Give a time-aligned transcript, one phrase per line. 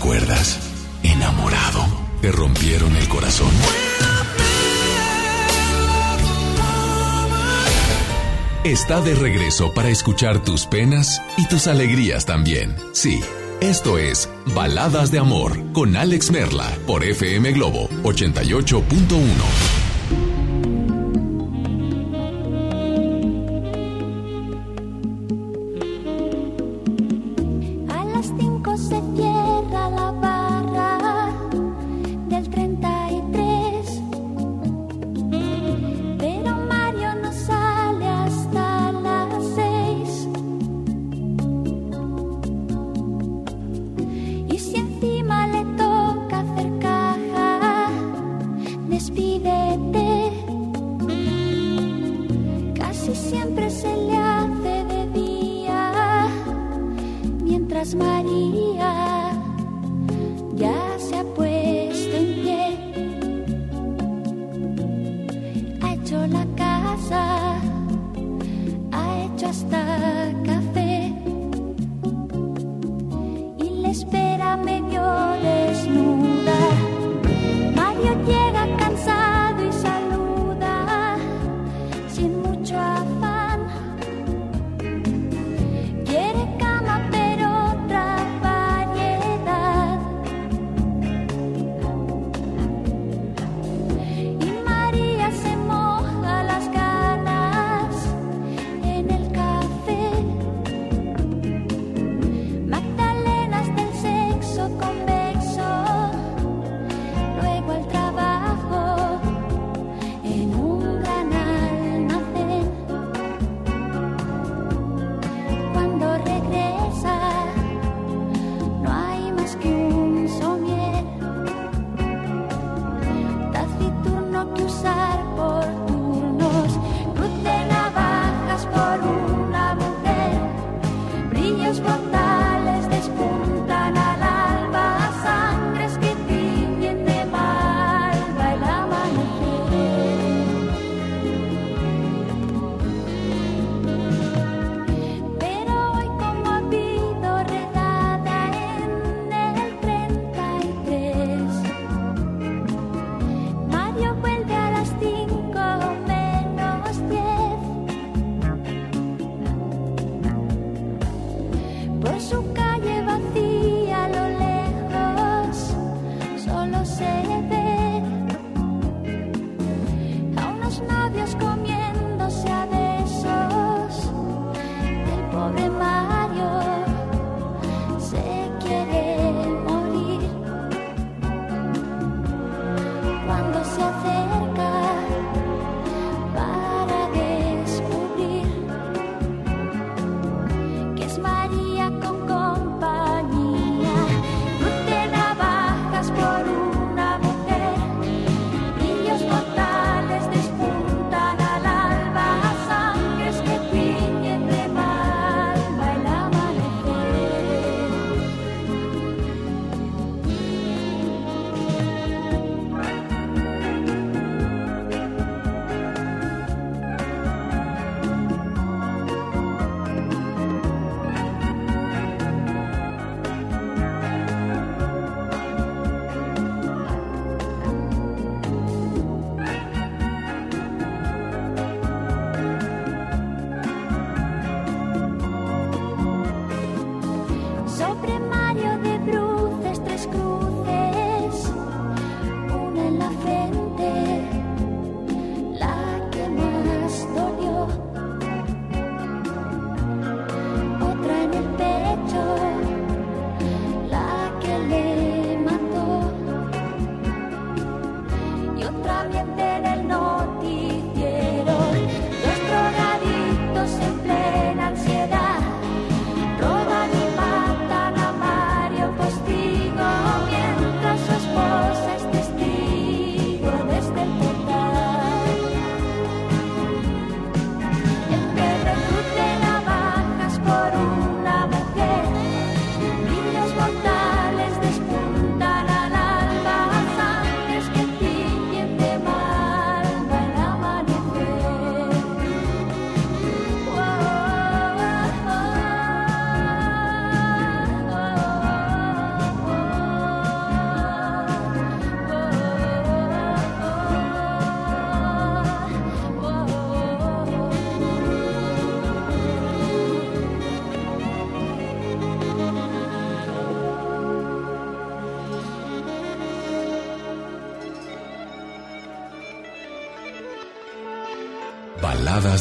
[0.00, 0.58] recuerdas?
[1.02, 1.84] ¿Enamorado?
[2.22, 3.50] ¿Te rompieron el corazón?
[8.64, 12.74] Está de regreso para escuchar tus penas y tus alegrías también.
[12.92, 13.20] Sí,
[13.60, 19.79] esto es Baladas de Amor con Alex Merla por FM Globo 88.1.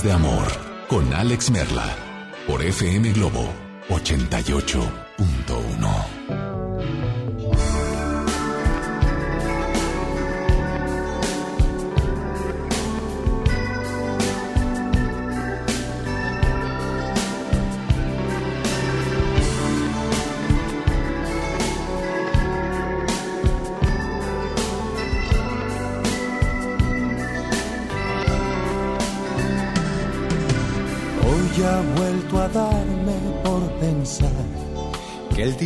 [0.03, 0.47] De Amor
[0.87, 1.95] con Alex Merla
[2.47, 3.53] por FM Globo
[3.89, 5.08] 88.1.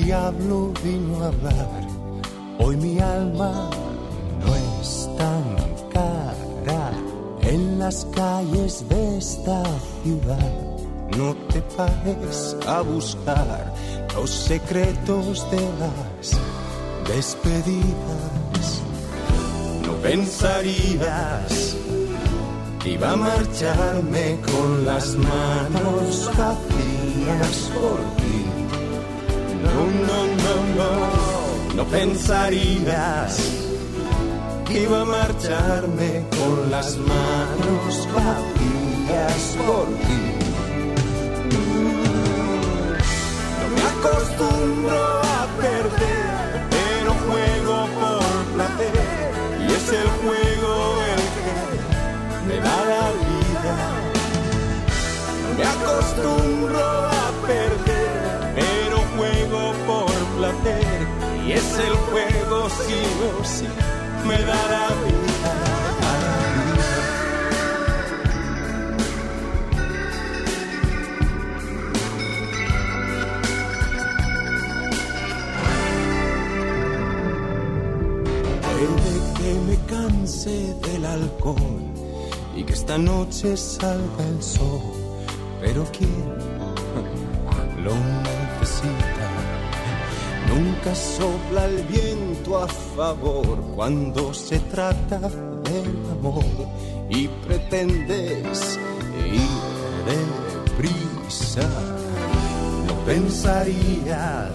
[0.04, 1.88] diablo vino a hablar.
[2.60, 3.70] Hoy mi alma
[4.46, 5.44] no es tan
[5.92, 6.92] cara
[7.42, 9.64] en las calles de esta
[10.04, 10.52] ciudad.
[11.18, 13.74] No te pares a buscar
[14.16, 16.38] los secretos de las
[17.08, 18.82] despedidas.
[19.86, 21.78] No pensarías
[22.82, 28.23] que iba a marcharme con las manos vacías por
[30.76, 33.38] no, pensarías
[34.66, 40.24] que iba a marcharme con las manos vacías por ti.
[43.60, 50.74] No me acostumbro a perder, pero juego por placer y es el juego
[51.14, 51.54] el que
[52.48, 53.76] me da la vida.
[55.42, 56.53] No me acostumbro
[62.74, 63.68] juego sí
[64.28, 65.54] me da la vida.
[78.64, 81.82] Puede que me canse del alcohol
[82.56, 84.82] y que esta noche salga el sol,
[85.62, 86.10] pero ¿quién
[87.84, 89.13] lo necesita?
[90.54, 96.46] Nunca sopla el viento a favor cuando se trata del amor
[97.10, 98.78] y pretendes
[99.32, 99.64] ir
[100.06, 101.68] deprisa.
[102.86, 104.54] No pensarías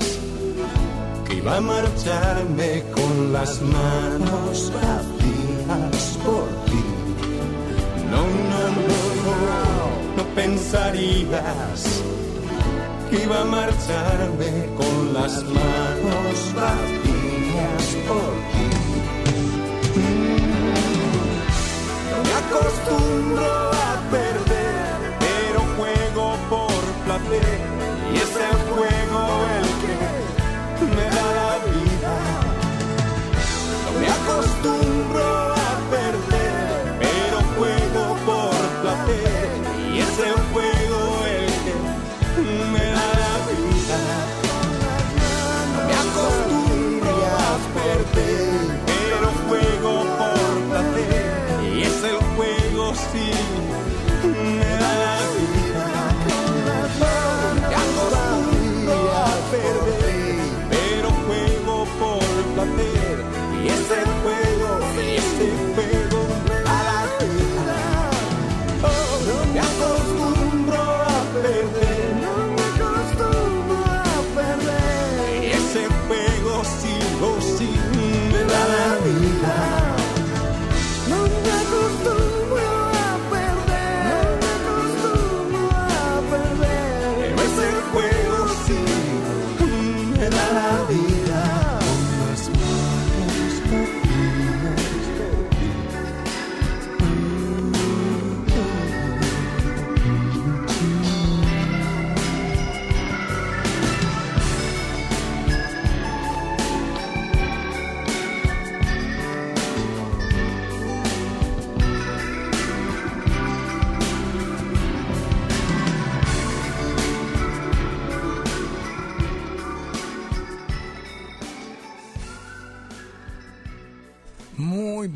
[1.27, 6.85] que iba a marcharme con las manos vacías por ti.
[8.09, 8.63] No, no,
[9.27, 12.03] no, no, pensarías
[13.13, 18.67] iba a marcharme con las manos vacías por ti.
[22.25, 23.78] Me acostumbro
[63.65, 65.98] y es el juego, y es el juego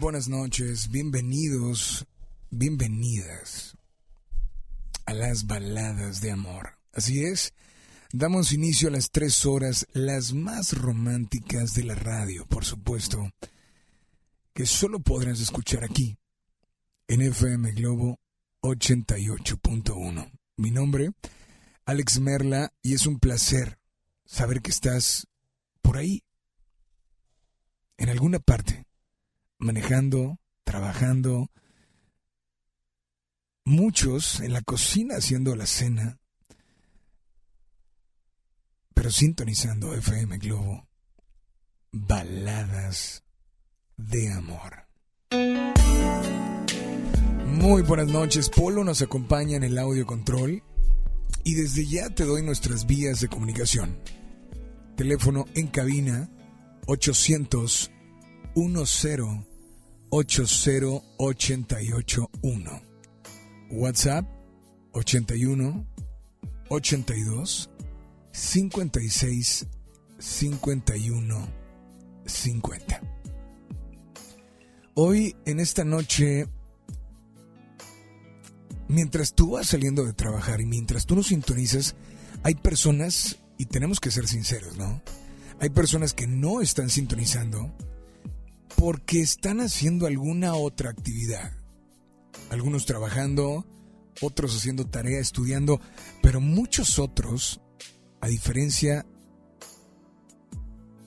[0.03, 2.09] buenas noches, bienvenidos,
[2.51, 3.77] bienvenidas
[5.07, 6.77] a las baladas de amor.
[6.93, 7.55] Así es,
[8.13, 13.31] damos inicio a las tres horas, las más románticas de la radio, por supuesto,
[14.53, 16.19] que solo podrás escuchar aquí,
[17.07, 18.19] en FM Globo
[18.63, 20.33] 88.1.
[20.57, 21.13] Mi nombre,
[21.85, 23.79] Alex Merla, y es un placer
[24.25, 25.29] saber que estás
[25.81, 26.25] por ahí,
[27.99, 28.85] en alguna parte
[29.63, 31.51] manejando, trabajando,
[33.65, 36.19] muchos en la cocina haciendo la cena,
[38.93, 40.89] pero sintonizando FM Globo,
[41.93, 43.23] baladas
[43.97, 44.89] de amor.
[47.47, 50.63] Muy buenas noches, Polo nos acompaña en el audio control
[51.45, 53.97] y desde ya te doy nuestras vías de comunicación.
[54.97, 56.29] Teléfono en cabina
[56.87, 57.93] 800
[58.55, 59.52] 10
[60.13, 62.83] 80881.
[63.71, 64.27] WhatsApp
[64.93, 65.87] 81
[66.69, 67.71] 82
[68.31, 69.67] 56
[70.19, 71.49] 51
[72.27, 73.01] 50.
[74.95, 76.47] Hoy en esta noche
[78.89, 81.97] mientras tú vas saliendo de trabajar y mientras tú nos sintonizas,
[82.43, 85.01] hay personas, y tenemos que ser sinceros, ¿no?
[85.59, 87.75] Hay personas que no están sintonizando
[88.77, 91.53] porque están haciendo alguna otra actividad.
[92.51, 93.67] Algunos trabajando,
[94.21, 95.81] otros haciendo tarea, estudiando,
[96.23, 97.61] pero muchos otros,
[98.21, 99.07] a diferencia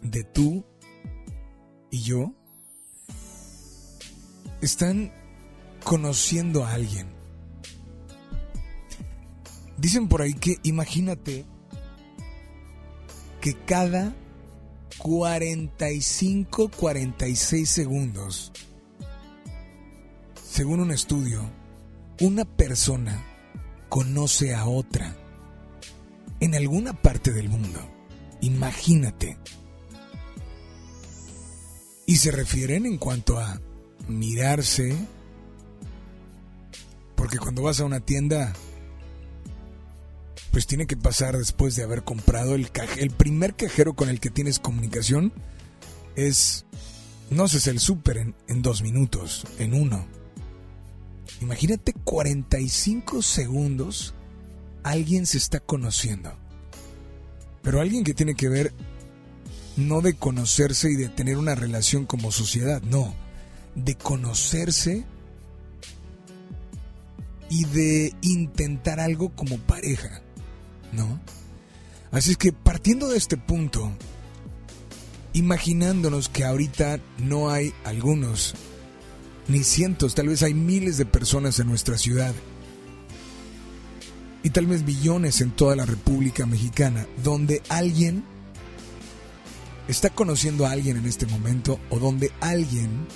[0.02, 0.66] de tú
[1.92, 2.34] y yo,
[4.62, 5.12] están
[5.84, 7.08] conociendo a alguien.
[9.78, 11.46] Dicen por ahí que imagínate
[13.42, 14.16] que cada
[14.98, 18.52] 45, 46 segundos,
[20.44, 21.42] según un estudio,
[22.22, 23.24] una persona
[23.90, 25.16] conoce a otra
[26.40, 27.80] en alguna parte del mundo.
[28.42, 29.38] Imagínate.
[32.06, 33.60] Y se refieren en cuanto a
[34.08, 34.96] mirarse,
[37.16, 38.54] porque cuando vas a una tienda
[40.56, 43.02] pues tiene que pasar después de haber comprado el cajero.
[43.02, 45.34] El primer cajero con el que tienes comunicación
[46.16, 46.66] es,
[47.30, 50.08] no sé, es el súper en, en dos minutos, en uno.
[51.42, 54.14] Imagínate 45 segundos,
[54.84, 56.34] alguien se está conociendo.
[57.62, 58.72] Pero alguien que tiene que ver
[59.76, 63.14] no de conocerse y de tener una relación como sociedad, no,
[63.76, 65.04] de conocerse
[67.50, 70.22] y de intentar algo como pareja.
[70.92, 71.20] ¿No?
[72.12, 73.92] Así es que partiendo de este punto,
[75.34, 78.56] imaginándonos que ahorita no hay algunos,
[79.48, 82.34] ni cientos, tal vez hay miles de personas en nuestra ciudad,
[84.44, 88.24] y tal vez millones en toda la República Mexicana, donde alguien
[89.88, 93.08] está conociendo a alguien en este momento, o donde alguien,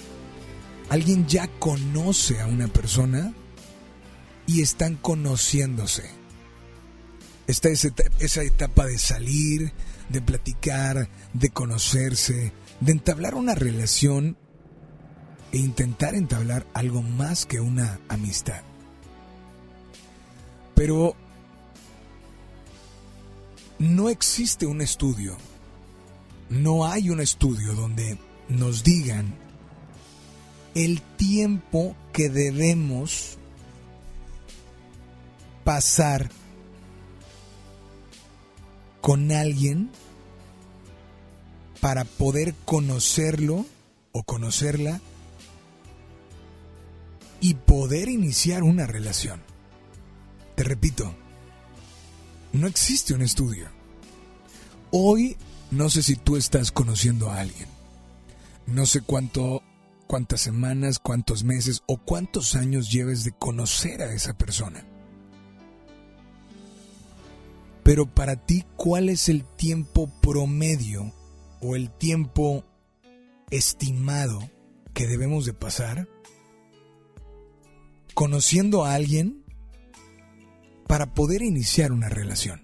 [0.89, 3.33] alguien ya conoce a una persona
[4.45, 6.18] y están conociéndose
[7.49, 9.73] está esa etapa de salir,
[10.09, 14.37] de platicar, de conocerse, de entablar una relación
[15.51, 18.61] e intentar entablar algo más que una amistad.
[20.75, 21.15] Pero
[23.79, 25.35] no existe un estudio,
[26.49, 29.33] no hay un estudio donde nos digan
[30.75, 33.39] el tiempo que debemos
[35.63, 36.29] pasar
[39.01, 39.89] con alguien
[41.79, 43.65] para poder conocerlo
[44.11, 44.99] o conocerla
[47.39, 49.41] y poder iniciar una relación.
[50.55, 51.15] Te repito,
[52.51, 53.69] no existe un estudio.
[54.91, 55.37] Hoy
[55.71, 57.69] no sé si tú estás conociendo a alguien.
[58.65, 59.63] No sé cuánto
[60.09, 64.83] cuántas semanas, cuántos meses o cuántos años lleves de conocer a esa persona.
[67.89, 71.11] Pero para ti, ¿cuál es el tiempo promedio
[71.59, 72.63] o el tiempo
[73.49, 74.47] estimado
[74.93, 76.07] que debemos de pasar
[78.13, 79.43] conociendo a alguien
[80.85, 82.61] para poder iniciar una relación?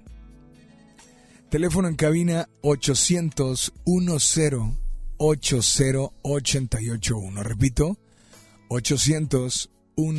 [1.50, 4.54] Teléfono en cabina 800 10
[5.18, 7.42] 80 881.
[7.42, 7.98] Repito,
[8.70, 10.12] 800 10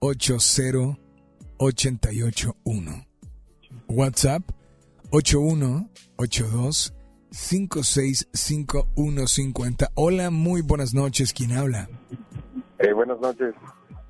[0.00, 0.98] 80
[1.60, 3.07] 881.
[3.88, 4.42] WhatsApp
[5.10, 6.94] 8182
[7.30, 9.88] 565150.
[9.94, 11.32] Hola, muy buenas noches.
[11.32, 11.88] ¿Quién habla?
[12.78, 13.54] Eh, buenas noches.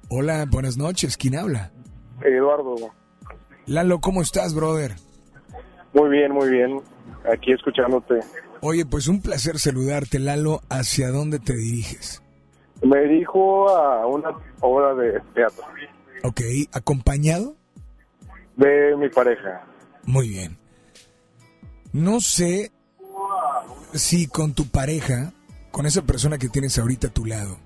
[0.09, 1.17] Hola, buenas noches.
[1.17, 1.71] ¿Quién habla?
[2.23, 2.75] Eduardo.
[3.67, 4.97] Lalo, ¿cómo estás, brother?
[5.95, 6.81] Muy bien, muy bien.
[7.33, 8.19] Aquí escuchándote.
[8.61, 10.61] Oye, pues un placer saludarte, Lalo.
[10.69, 12.23] ¿Hacia dónde te diriges?
[12.83, 14.31] Me dirijo a una
[14.61, 15.65] obra de teatro.
[16.25, 16.41] Ok,
[16.73, 17.58] ¿acompañado?
[18.59, 19.65] De mi pareja.
[20.05, 20.59] Muy bien.
[21.93, 22.73] No sé
[23.95, 25.33] si con tu pareja,
[25.71, 27.59] con esa persona que tienes ahorita a tu lado,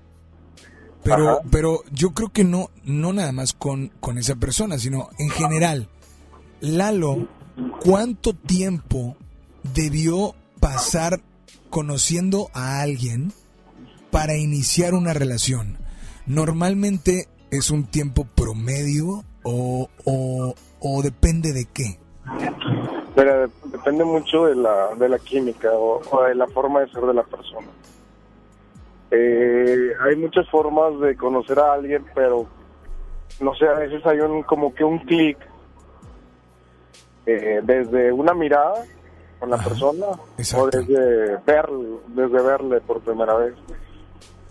[1.03, 5.29] Pero, pero yo creo que no, no nada más con, con esa persona, sino en
[5.29, 5.89] general.
[6.61, 7.27] Lalo,
[7.83, 9.17] ¿cuánto tiempo
[9.73, 11.21] debió pasar
[11.69, 13.33] conociendo a alguien
[14.11, 15.77] para iniciar una relación?
[16.25, 21.99] Normalmente es un tiempo promedio o, o, depende de qué.
[23.15, 27.13] Pero depende mucho de la, de la química o, de la forma de ser de
[27.13, 27.67] la persona.
[29.11, 32.47] Eh, hay muchas formas de conocer a alguien, pero
[33.39, 35.37] no sé, a veces hay un como que un clic
[37.25, 38.83] eh, desde una mirada
[39.39, 40.07] con la persona
[40.57, 41.69] o desde ver,
[42.07, 43.53] desde verle por primera vez.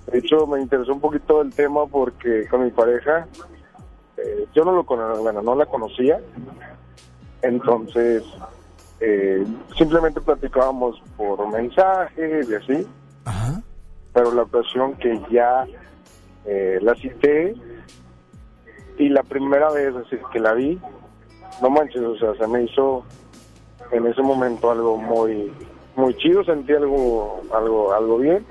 [0.07, 3.27] De hecho, me interesó un poquito el tema porque con mi pareja,
[4.17, 6.21] eh, yo no lo bueno, no la conocía,
[7.43, 8.25] entonces
[9.01, 9.45] eh,
[9.77, 12.87] simplemente platicábamos por mensajes y así.
[14.13, 15.67] Pero la ocasión que ya
[16.45, 17.55] eh, la cité
[18.99, 20.79] y la primera vez así que la vi,
[21.63, 23.05] no manches, o sea, se me hizo
[23.91, 25.53] en ese momento algo muy
[25.97, 28.47] muy chido, sentí algo, algo, algo bien.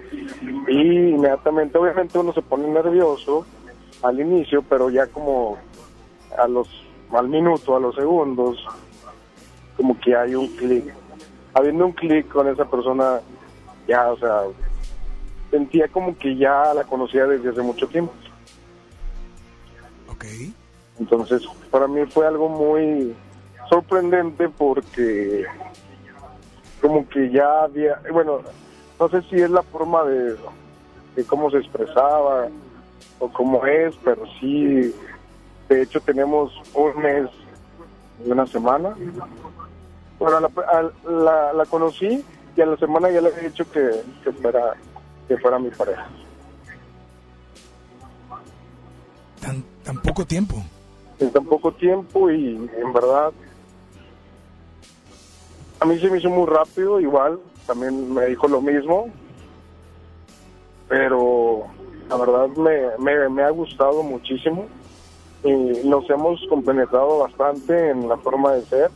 [0.68, 3.46] Y inmediatamente, obviamente uno se pone nervioso
[4.04, 5.58] al inicio, pero ya como
[6.38, 6.68] a los,
[7.12, 8.66] al minuto, a los segundos,
[9.78, 10.94] como que hay un clic.
[11.54, 13.20] Habiendo un clic con esa persona,
[13.88, 14.44] ya, o sea,
[15.50, 18.14] sentía como que ya la conocía desde hace mucho tiempo.
[20.10, 20.26] Ok.
[21.00, 23.16] Entonces, para mí fue algo muy
[23.70, 25.46] sorprendente porque
[26.82, 28.42] como que ya había, bueno,
[29.00, 30.36] no sé si es la forma de,
[31.28, 32.48] cómo se expresaba
[33.20, 34.94] o cómo es, pero sí,
[35.70, 37.30] de hecho tenemos un mes
[38.26, 38.96] y una semana.
[40.20, 40.50] Bueno,
[41.10, 42.24] la, la, conocí
[42.56, 44.76] y a la semana ya le había dicho que, que, fuera,
[45.28, 46.08] que fuera mi pareja.
[49.40, 50.64] ¿Tan, tan poco tiempo?
[51.20, 53.32] En tan poco tiempo y en verdad
[55.82, 59.10] a mí se me hizo muy rápido, igual, también me dijo lo mismo,
[60.88, 61.66] pero
[62.12, 62.48] la verdad
[63.00, 64.68] me, me, ha gustado muchísimo
[65.44, 65.52] y
[65.88, 68.92] nos hemos compenetrado bastante en la forma de ser,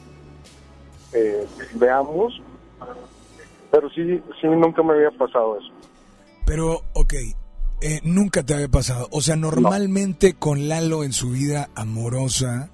[1.14, 2.42] eh, veamos,
[3.72, 5.72] pero sí, sí, nunca me había pasado eso.
[6.46, 7.14] Pero, ok,
[7.82, 9.08] eh, nunca te había pasado.
[9.12, 12.70] O sea, normalmente con Lalo en su vida amorosa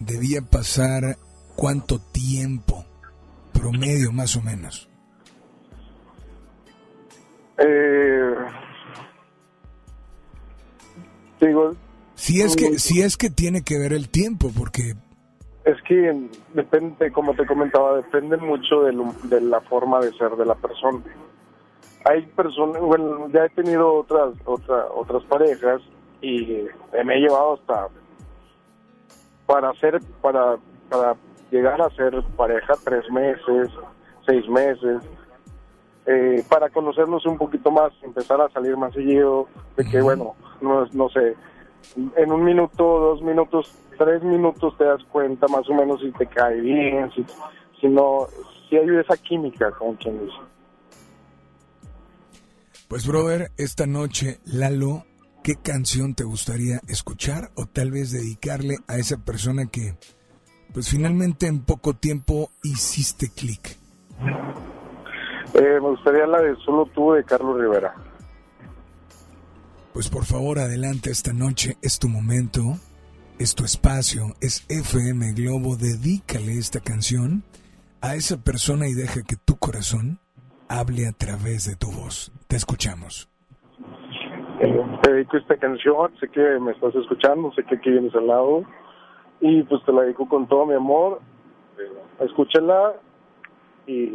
[0.00, 1.16] debía pasar
[1.54, 2.84] cuánto tiempo
[3.52, 4.88] promedio más o menos?
[7.58, 8.34] Eh,
[11.46, 11.70] digo,
[12.14, 14.94] si es que si es que tiene que ver el tiempo, porque
[15.64, 20.54] es que depende, como te comentaba, depende mucho de, la forma de ser de la
[20.54, 21.02] persona.
[22.04, 25.80] Hay personas, bueno, ya he tenido otras otra, otras parejas
[26.20, 26.66] y
[27.04, 27.88] me he llevado hasta
[29.46, 30.56] para hacer para
[30.90, 31.16] para
[31.50, 33.70] llegar a ser pareja tres meses,
[34.26, 35.02] seis meses,
[36.06, 40.86] eh, para conocernos un poquito más, empezar a salir más seguido, de que bueno, no,
[40.92, 41.34] no sé,
[42.16, 46.26] en un minuto, dos minutos, tres minutos te das cuenta más o menos si te
[46.26, 47.24] cae bien, si,
[47.80, 48.26] si no,
[48.68, 50.38] si hay esa química, con quien dice.
[52.88, 55.04] Pues brother, esta noche, Lalo,
[55.42, 59.96] ¿qué canción te gustaría escuchar o tal vez dedicarle a esa persona que
[60.72, 63.78] pues finalmente en poco tiempo hiciste clic?
[65.54, 67.94] Eh, me gustaría la de Solo tú de Carlos Rivera.
[69.92, 72.74] Pues por favor, adelante esta noche, es tu momento,
[73.38, 77.44] es tu espacio, es FM Globo, dedícale esta canción
[78.00, 80.18] a esa persona y deja que tu corazón
[80.68, 82.32] hable a través de tu voz.
[82.48, 83.28] Te escuchamos.
[84.58, 88.26] Eh, te dedico esta canción, sé que me estás escuchando, sé que aquí vienes al
[88.26, 88.64] lado
[89.40, 91.20] y pues te la dedico con todo mi amor.
[92.18, 92.94] Escúchala
[93.86, 94.10] y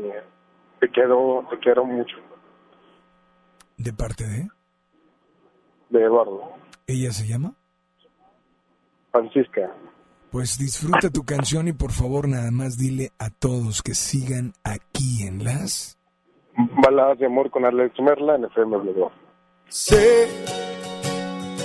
[0.80, 2.16] te quiero, te quiero mucho.
[3.78, 4.48] ¿De parte de?
[5.90, 6.54] De Eduardo.
[6.88, 7.54] ¿Ella se llama?
[9.12, 9.72] Francisca.
[10.32, 15.24] Pues disfruta tu canción y por favor nada más dile a todos que sigan aquí
[15.24, 15.98] en las...
[16.56, 18.78] Baladas de amor con Alex Merla en FM
[19.70, 20.28] Sé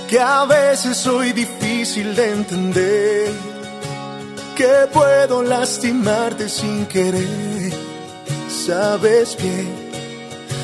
[0.09, 3.31] que a veces soy difícil de entender
[4.55, 7.64] que puedo lastimarte sin querer.
[8.65, 9.69] Sabes bien,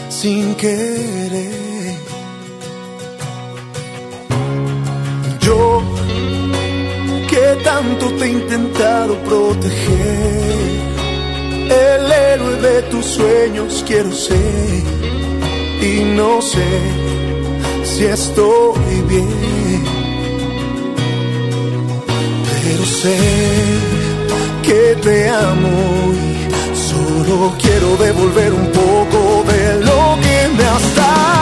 [0.09, 1.95] sin querer.
[5.39, 5.83] Yo,
[7.29, 10.79] que tanto te he intentado proteger,
[11.69, 14.83] el héroe de tus sueños quiero ser
[15.79, 16.71] y no sé
[17.83, 19.83] si estoy bien.
[22.63, 23.17] Pero sé
[24.63, 26.30] que te amo
[27.59, 31.40] quiero devolver un poco de lo que me has dado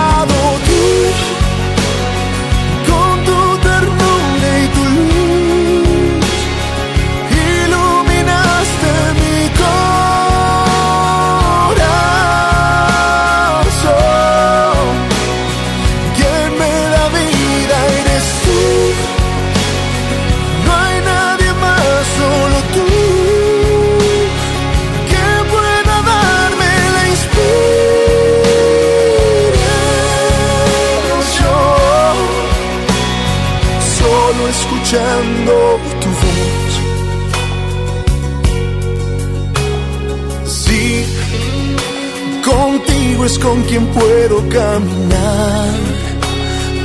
[43.30, 45.70] es con quien puedo caminar,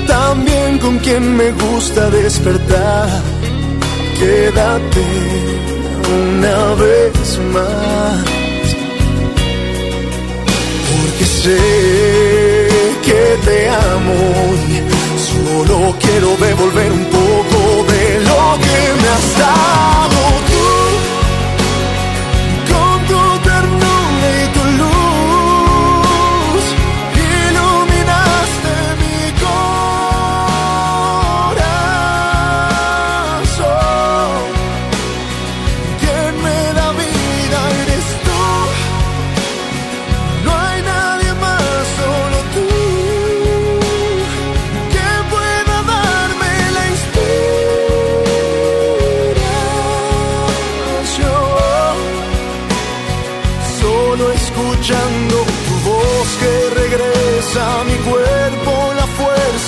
[0.07, 3.09] también con quien me gusta despertar.
[4.19, 5.07] Quédate
[6.23, 8.25] una vez más,
[10.91, 11.63] porque sé
[13.07, 14.45] que te amo
[15.29, 20.54] Solo quiero devolver un poco de lo que me has dado.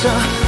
[0.03, 0.46] De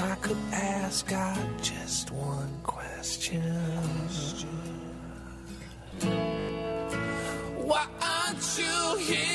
[0.00, 3.42] I could ask God just one question.
[7.56, 9.27] Why aren't you here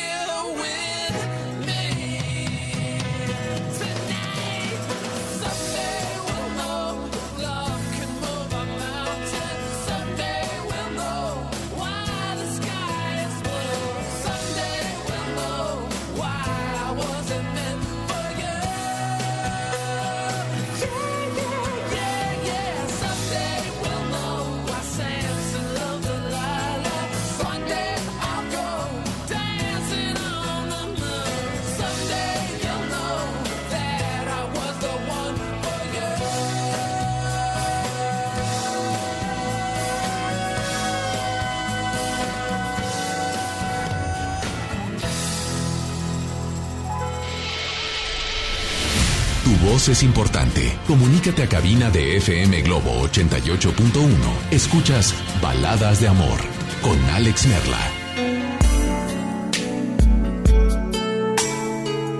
[49.73, 50.77] es importante.
[50.85, 54.11] Comunícate a cabina de FM Globo 88.1.
[54.51, 56.39] Escuchas Baladas de Amor
[56.83, 57.79] con Alex Merla.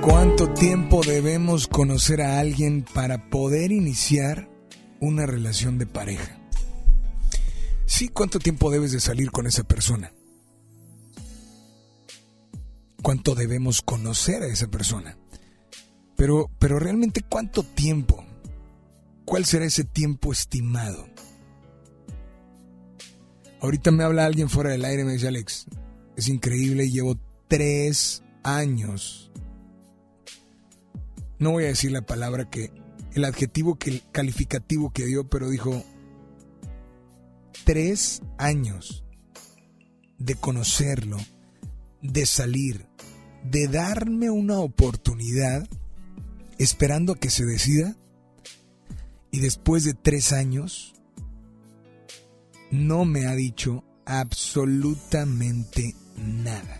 [0.01, 4.49] ¿Cuánto tiempo debemos conocer a alguien para poder iniciar
[4.99, 6.39] una relación de pareja?
[7.85, 10.11] Sí, ¿cuánto tiempo debes de salir con esa persona?
[13.03, 15.17] ¿Cuánto debemos conocer a esa persona?
[16.23, 18.23] Pero, pero realmente cuánto tiempo?
[19.25, 21.05] ¿Cuál será ese tiempo estimado?
[23.59, 25.65] Ahorita me habla alguien fuera del aire, me dice Alex,
[26.15, 29.33] es increíble, llevo tres años.
[31.39, 32.71] No voy a decir la palabra que,
[33.15, 35.83] el adjetivo que, el calificativo que dio, pero dijo
[37.65, 39.03] tres años
[40.19, 41.17] de conocerlo,
[42.01, 42.87] de salir,
[43.43, 45.67] de darme una oportunidad
[46.63, 47.95] esperando a que se decida
[49.31, 50.93] y después de tres años
[52.71, 56.79] no me ha dicho absolutamente nada.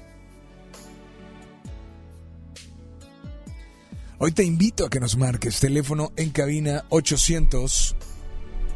[4.20, 7.96] Hoy te invito a que nos marques teléfono en cabina 800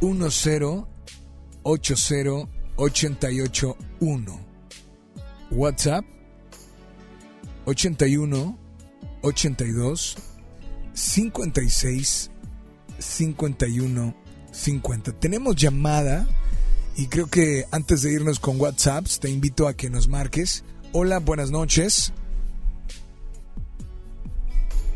[0.01, 0.53] 10
[1.63, 4.39] 80 881
[5.51, 6.05] WhatsApp
[7.65, 8.59] 81
[9.21, 10.26] 82
[10.97, 12.31] 56
[12.97, 14.15] 51
[14.51, 15.11] 50.
[15.19, 16.25] Tenemos llamada
[16.95, 20.65] y creo que antes de irnos con WhatsApp te invito a que nos marques.
[20.93, 22.13] Hola, buenas noches.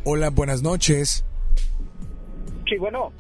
[0.04, 1.24] Hola, buenas noches.
[2.68, 3.14] Sí, bueno.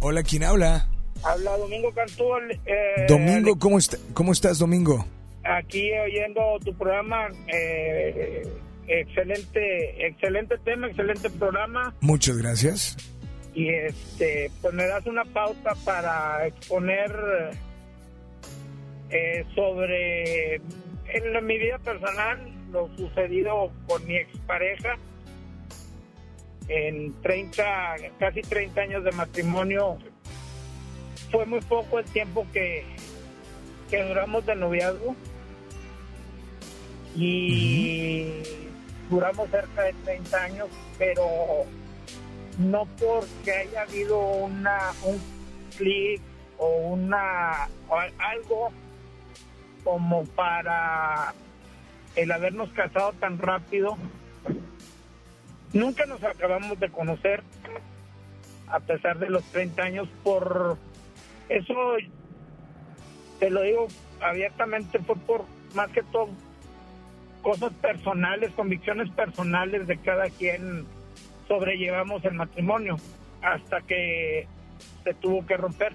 [0.00, 0.90] Hola, ¿quién habla?
[1.22, 2.24] Habla Domingo Cantú.
[2.66, 5.06] Eh, Domingo, ¿cómo, está, ¿cómo estás, Domingo?
[5.44, 7.28] Aquí oyendo tu programa.
[7.48, 8.46] Eh,
[8.86, 11.94] excelente, excelente tema, excelente programa.
[12.00, 12.96] Muchas gracias.
[13.54, 17.12] Y este, pues me das una pauta para exponer
[19.10, 22.38] eh, sobre en mi vida personal
[22.72, 24.98] lo sucedido con mi expareja
[26.68, 29.98] en 30, casi 30 años de matrimonio.
[31.30, 32.84] Fue muy poco el tiempo que,
[33.90, 35.14] que duramos de noviazgo.
[37.16, 38.42] Y
[39.14, 41.24] duramos cerca de 30 años, pero
[42.58, 45.20] no porque haya habido una un
[45.76, 46.20] clic
[46.58, 47.68] o una
[48.18, 48.70] algo
[49.84, 51.32] como para
[52.16, 53.96] el habernos casado tan rápido.
[55.72, 57.42] Nunca nos acabamos de conocer
[58.68, 60.76] a pesar de los 30 años por
[61.48, 61.74] eso
[63.38, 63.88] te lo digo
[64.20, 66.30] abiertamente fue por más que todo
[67.44, 70.86] cosas personales, convicciones personales de cada quien
[71.46, 72.96] sobrellevamos el matrimonio
[73.42, 74.48] hasta que
[75.04, 75.92] se tuvo que romper.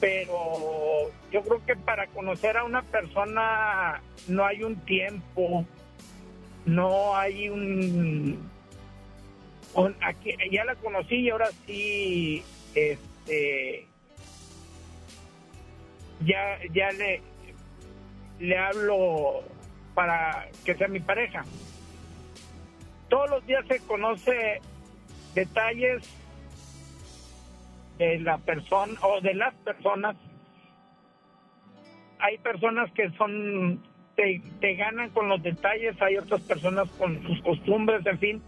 [0.00, 5.64] Pero yo creo que para conocer a una persona no hay un tiempo,
[6.66, 8.50] no hay un,
[10.02, 12.42] aquí, ya la conocí y ahora sí
[12.74, 13.86] este
[16.24, 17.22] ya ya le
[18.38, 19.42] le hablo
[19.94, 21.44] para que sea mi pareja.
[23.08, 24.60] Todos los días se conoce
[25.34, 26.02] detalles
[27.98, 30.16] de la persona o de las personas.
[32.18, 33.82] Hay personas que son
[34.16, 38.42] te, te ganan con los detalles, hay otras personas con sus costumbres, en fin.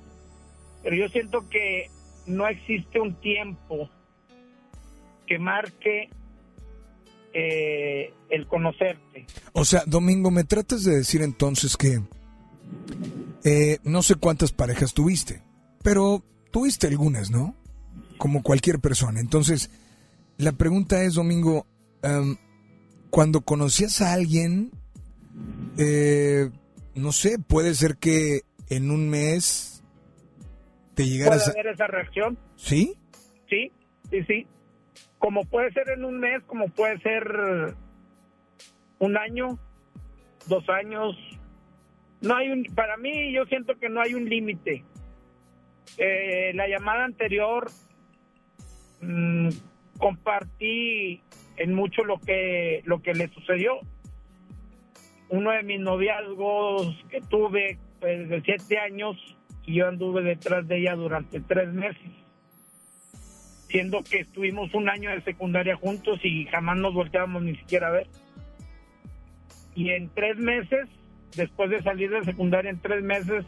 [0.82, 1.88] Pero yo siento que
[2.26, 3.90] no existe un tiempo
[5.26, 6.08] que marque
[7.38, 9.26] eh, el conocerte.
[9.52, 12.00] O sea, Domingo, me tratas de decir entonces que
[13.44, 15.42] eh, no sé cuántas parejas tuviste,
[15.82, 17.54] pero tuviste algunas, ¿no?
[18.16, 19.20] Como cualquier persona.
[19.20, 19.70] Entonces,
[20.38, 21.66] la pregunta es, Domingo,
[23.10, 24.70] cuando conocías a alguien,
[25.76, 26.48] eh,
[26.94, 29.82] no sé, puede ser que en un mes
[30.94, 32.38] te llegaras ¿Puede haber esa reacción?
[32.56, 32.96] ¿Sí?
[33.50, 33.70] Sí,
[34.10, 34.46] sí, sí.
[35.18, 37.74] Como puede ser en un mes, como puede ser
[38.98, 39.58] un año,
[40.46, 41.16] dos años.
[42.20, 44.84] No hay un, para mí yo siento que no hay un límite.
[45.98, 47.70] Eh, la llamada anterior
[49.00, 49.48] mm,
[49.98, 51.22] compartí
[51.56, 53.78] en mucho lo que lo que le sucedió.
[55.28, 59.16] Uno de mis noviazgos que tuve pues, siete años
[59.64, 62.10] y yo anduve detrás de ella durante tres meses,
[63.68, 67.92] siendo que estuvimos un año de secundaria juntos y jamás nos volteábamos ni siquiera a
[67.92, 68.06] ver.
[69.74, 70.88] Y en tres meses,
[71.36, 73.44] después de salir de secundaria, en tres meses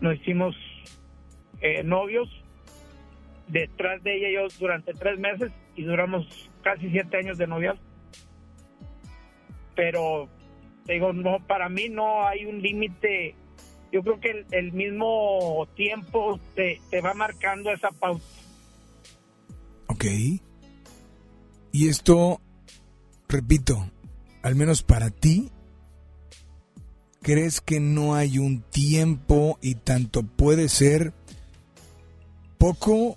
[0.00, 0.54] nos hicimos
[1.60, 2.28] eh, novios
[3.48, 7.82] detrás de ella y yo durante tres meses y duramos casi siete años de noviazgo.
[9.74, 10.28] Pero
[10.86, 13.34] digo, no, para mí no hay un límite.
[13.92, 18.24] Yo creo que el, mismo tiempo te, te, va marcando esa pauta.
[19.88, 20.04] Ok.
[21.72, 22.40] Y esto,
[23.28, 23.90] repito,
[24.42, 25.50] al menos para ti,
[27.22, 31.12] ¿crees que no hay un tiempo y tanto puede ser
[32.58, 33.16] poco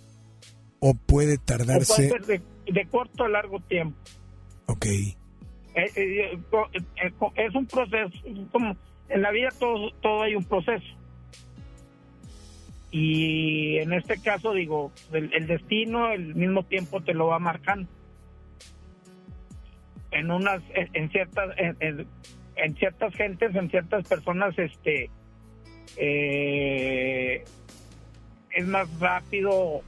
[0.79, 2.11] o puede tardarse?
[2.27, 3.97] de, corto a largo tiempo.
[4.67, 4.85] Ok.
[4.85, 5.15] Eh,
[5.75, 8.11] eh, eh, es un proceso,
[8.51, 8.75] como
[9.07, 10.98] en la vida todo, todo hay un proceso.
[12.91, 17.89] Y en este caso, digo, el, destino, el mismo tiempo te lo va marcando.
[20.11, 22.07] En unas, en, ciertas, en,
[22.55, 25.11] en, ciertas gentes, en ciertas personas, este,
[25.97, 27.43] es
[28.65, 29.83] más rápido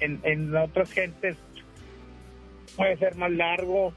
[0.00, 1.36] en, en otras gentes
[2.76, 3.92] puede ser más largo.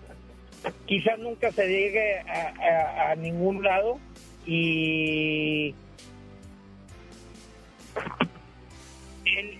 [0.85, 3.99] Quizás nunca se llegue a, ningún lado
[4.45, 5.73] y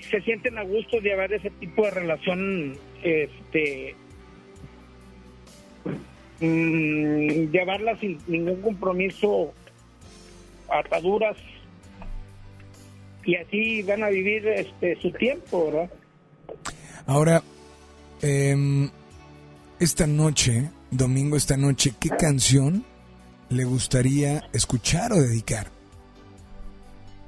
[0.10, 3.96] se sienten a gusto de haber ese tipo de relación, este,
[6.40, 9.54] mm, llevarla sin ningún compromiso,
[10.70, 11.38] ataduras
[13.24, 15.90] y así van a vivir este su tiempo, ¿verdad?
[17.08, 17.42] Ahora,
[18.22, 18.90] eh,
[19.80, 22.86] esta noche, domingo, esta noche, ¿qué canción
[23.50, 25.68] le gustaría escuchar o dedicar?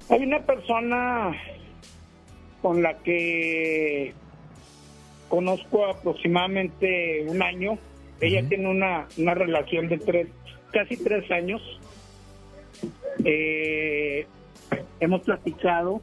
[0.09, 1.35] Hay una persona
[2.67, 4.13] con la que
[5.29, 7.79] conozco aproximadamente un año.
[8.19, 10.27] Ella tiene una, una relación de tres,
[10.73, 11.61] casi tres años.
[13.23, 14.27] Eh,
[14.99, 16.01] hemos platicado.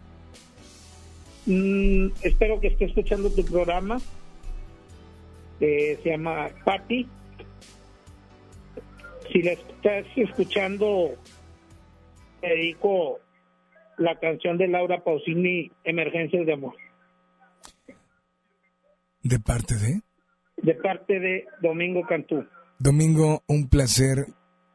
[1.45, 3.99] Mm, espero que esté escuchando tu programa.
[5.59, 7.07] se llama Patti.
[9.31, 11.15] Si la estás escuchando,
[12.41, 13.21] te dedico
[13.99, 16.75] la canción de Laura Pausini, Emergencias de Amor.
[19.23, 20.01] ¿De parte de?
[20.63, 22.47] De parte de Domingo Cantú.
[22.79, 24.27] Domingo, un placer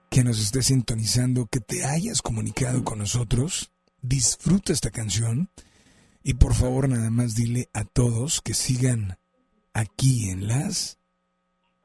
[0.10, 5.50] que nos estés sintonizando, que te hayas comunicado con nosotros disfruta esta canción
[6.24, 9.18] y por favor nada más dile a todos que sigan
[9.74, 11.00] aquí en las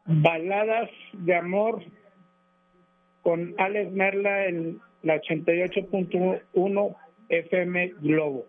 [0.06, 1.82] baladas de amor
[3.22, 6.96] con Alex Merla en la 88.1
[7.30, 8.46] FM Globo.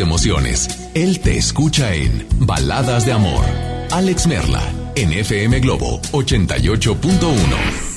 [0.00, 0.68] Emociones.
[0.94, 3.44] Él te escucha en Baladas de Amor.
[3.90, 4.62] Alex Merla,
[4.94, 7.92] en FM Globo 88.1.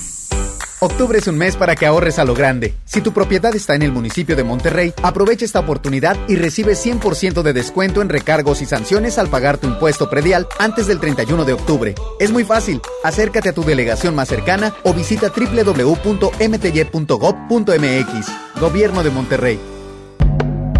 [0.79, 2.75] Octubre es un mes para que ahorres a lo grande.
[2.85, 7.41] Si tu propiedad está en el municipio de Monterrey, aprovecha esta oportunidad y recibe 100%
[7.43, 11.53] de descuento en recargos y sanciones al pagar tu impuesto predial antes del 31 de
[11.53, 11.95] octubre.
[12.19, 12.81] Es muy fácil.
[13.03, 15.87] Acércate a tu delegación más cercana o visita www.mty.gov.mx.
[18.59, 19.74] Gobierno de Monterrey.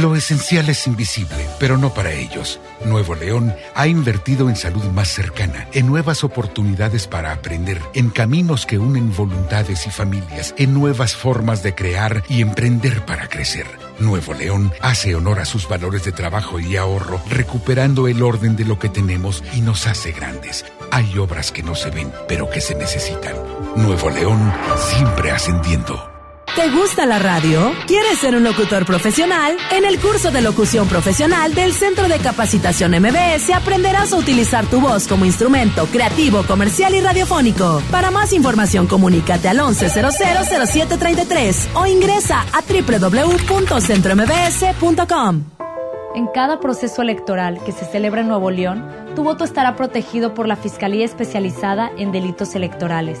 [0.00, 2.60] Lo esencial es invisible, pero no para ellos.
[2.84, 8.64] Nuevo León ha invertido en salud más cercana, en nuevas oportunidades para aprender, en caminos
[8.64, 13.66] que unen voluntades y familias, en nuevas formas de crear y emprender para crecer.
[13.98, 18.66] Nuevo León hace honor a sus valores de trabajo y ahorro, recuperando el orden de
[18.66, 20.64] lo que tenemos y nos hace grandes.
[20.92, 23.34] Hay obras que no se ven, pero que se necesitan.
[23.74, 26.17] Nuevo León siempre ascendiendo.
[26.58, 27.70] ¿Te gusta la radio?
[27.86, 29.56] ¿Quieres ser un locutor profesional?
[29.70, 34.80] En el curso de locución profesional del Centro de Capacitación MBS aprenderás a utilizar tu
[34.80, 37.80] voz como instrumento creativo, comercial y radiofónico.
[37.92, 45.44] Para más información, comunícate al 11000733 o ingresa a www.centrombs.com.
[46.16, 48.84] En cada proceso electoral que se celebra en Nuevo León,
[49.14, 53.20] tu voto estará protegido por la Fiscalía Especializada en Delitos Electorales.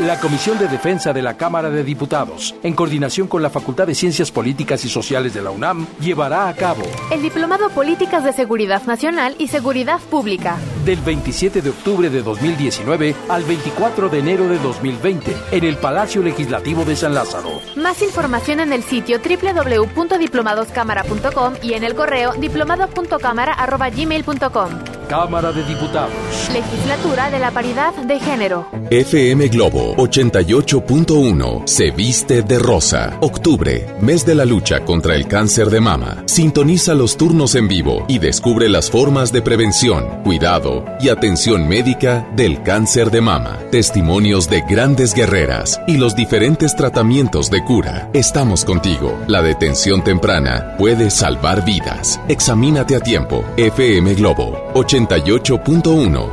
[0.00, 3.94] La Comisión de Defensa de la Cámara de Diputados, en coordinación con la Facultad de
[3.94, 6.80] Ciencias Políticas y Sociales de la UNAM, llevará a cabo
[7.10, 13.14] el Diplomado Políticas de Seguridad Nacional y Seguridad Pública del 27 de octubre de 2019
[13.28, 17.60] al 24 de enero de 2020 en el Palacio Legislativo de San Lázaro.
[17.76, 24.89] Más información en el sitio www.diplomadoscámara.com y en el correo diplomado.cámara.gmail.com.
[25.10, 26.12] Cámara de Diputados.
[26.52, 28.68] Legislatura de la Paridad de Género.
[28.90, 33.18] FM Globo 88.1 se viste de rosa.
[33.20, 36.22] Octubre, mes de la lucha contra el cáncer de mama.
[36.26, 42.28] Sintoniza los turnos en vivo y descubre las formas de prevención, cuidado y atención médica
[42.36, 43.58] del cáncer de mama.
[43.72, 48.08] Testimonios de grandes guerreras y los diferentes tratamientos de cura.
[48.12, 49.18] Estamos contigo.
[49.26, 52.20] La detención temprana puede salvar vidas.
[52.28, 53.44] Examínate a tiempo.
[53.56, 54.99] FM Globo 88.1,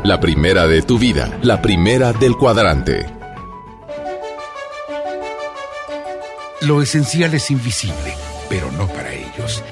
[0.03, 3.05] la primera de tu vida, la primera del cuadrante.
[6.61, 8.15] Lo esencial es invisible,
[8.49, 9.63] pero no para ellos.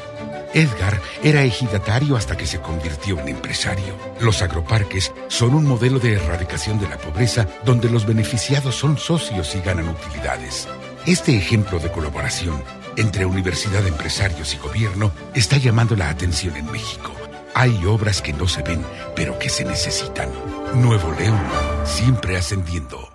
[0.54, 3.96] Edgar era ejidatario hasta que se convirtió en empresario.
[4.22, 9.56] Los agroparques son un modelo de erradicación de la pobreza donde los beneficiados son socios
[9.56, 10.68] y ganan utilidades.
[11.06, 12.64] Este ejemplo de colaboración
[12.96, 17.12] entre universidad, empresarios y gobierno está llamando la atención en México.
[17.58, 18.86] Hay obras que no se ven,
[19.16, 20.30] pero que se necesitan.
[20.74, 21.39] Nuevo León,
[21.86, 23.14] siempre ascendiendo.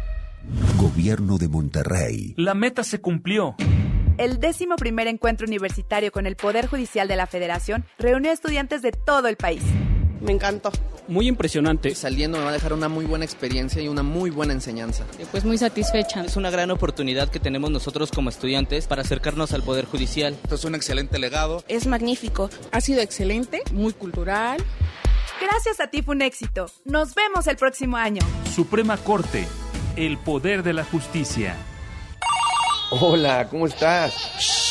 [0.77, 2.33] Gobierno de Monterrey.
[2.37, 3.55] La meta se cumplió.
[4.17, 8.81] El décimo primer encuentro universitario con el Poder Judicial de la Federación reunió a estudiantes
[8.81, 9.63] de todo el país.
[10.21, 10.71] Me encantó.
[11.07, 11.95] Muy impresionante.
[11.95, 15.05] Saliendo me va a dejar una muy buena experiencia y una muy buena enseñanza.
[15.31, 16.23] Pues muy satisfecha.
[16.23, 20.37] Es una gran oportunidad que tenemos nosotros como estudiantes para acercarnos al Poder Judicial.
[20.43, 21.63] Esto es un excelente legado.
[21.67, 22.49] Es magnífico.
[22.71, 24.63] Ha sido excelente, muy cultural.
[25.41, 26.67] Gracias a ti fue un éxito.
[26.85, 28.21] Nos vemos el próximo año.
[28.53, 29.47] Suprema Corte
[29.95, 31.55] el poder de la justicia.
[32.91, 34.70] Hola, ¿cómo estás?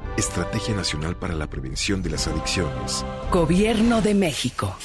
[0.17, 3.05] Estrategia Nacional para la Prevención de las Adicciones.
[3.31, 4.75] Gobierno de México.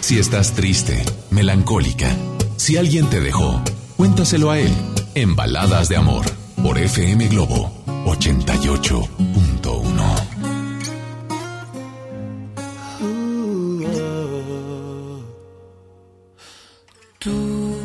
[0.00, 2.10] Si estás triste, melancólica,
[2.56, 3.62] si alguien te dejó,
[3.96, 4.72] cuéntaselo a él
[5.14, 6.24] en Baladas de Amor
[6.62, 7.72] por FM Globo
[8.04, 10.42] 88.1.
[17.18, 17.76] Tú,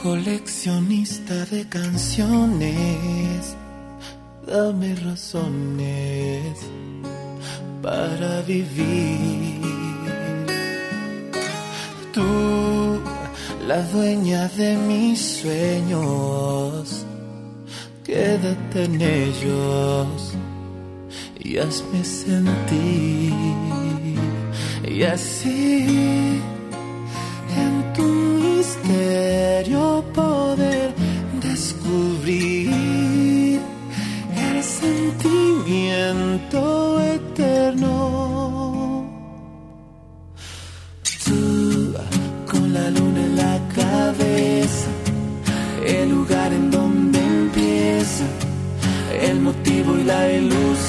[0.00, 3.17] coleccionista de canciones,
[4.48, 6.58] dame razones
[7.82, 9.60] para vivir
[12.12, 13.00] tú,
[13.66, 17.04] la dueña de mis sueños,
[18.04, 20.34] quédate en ellos
[21.38, 23.32] y hazme sentir.
[24.88, 26.40] Y así,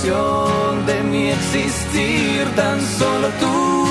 [0.02, 3.86] de mi existir, tan solo tú,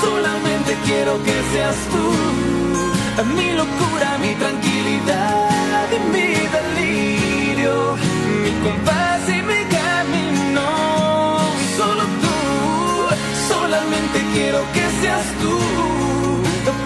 [0.00, 7.96] solamente quiero que seas tú, mi locura, mi tranquilidad y mi delirio,
[8.42, 11.38] mi compás y mi camino,
[11.76, 13.14] solo tú,
[13.48, 15.58] solamente quiero que seas tú.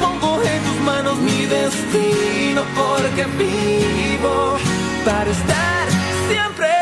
[0.00, 4.56] Pongo en tus manos mi destino porque vivo
[5.04, 5.86] para estar
[6.28, 6.73] siempre,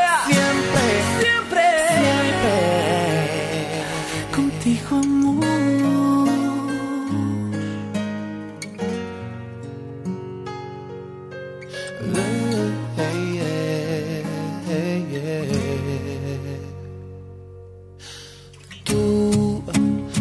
[4.92, 5.42] tu amor.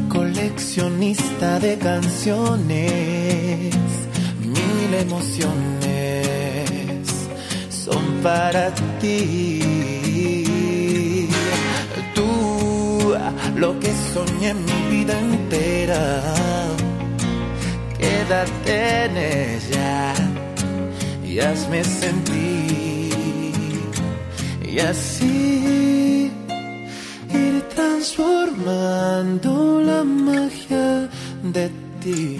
[0.09, 3.75] Coleccionista de canciones,
[4.39, 5.71] mil emociones
[7.69, 9.80] son para ti
[13.61, 16.03] lo que soñé mi vida entera,
[17.99, 20.13] quédate en ella
[21.23, 23.11] y hazme sentir.
[24.71, 26.31] Y así
[27.43, 29.51] ir transformando
[29.89, 31.07] la magia
[31.55, 31.65] de
[32.01, 32.37] ti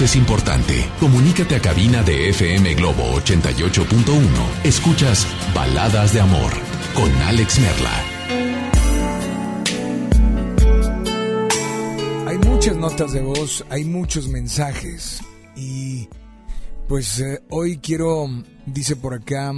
[0.00, 0.90] es importante.
[1.00, 4.64] Comunícate a cabina de FM Globo 88.1.
[4.64, 6.52] Escuchas Baladas de Amor
[6.94, 8.04] con Alex Merla.
[12.26, 15.20] Hay muchas notas de voz, hay muchos mensajes
[15.56, 16.08] y
[16.88, 18.28] pues eh, hoy quiero,
[18.66, 19.52] dice por acá,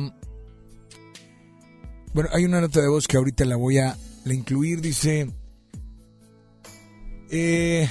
[2.13, 5.33] bueno, hay una nota de voz que ahorita la voy a incluir, dice,
[7.31, 7.89] eh,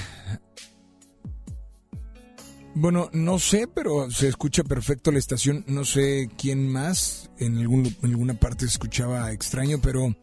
[2.78, 7.86] bueno, no sé, pero se escucha perfecto la estación, no sé quién más, en, algún,
[7.86, 10.14] en alguna parte se escuchaba extraño, pero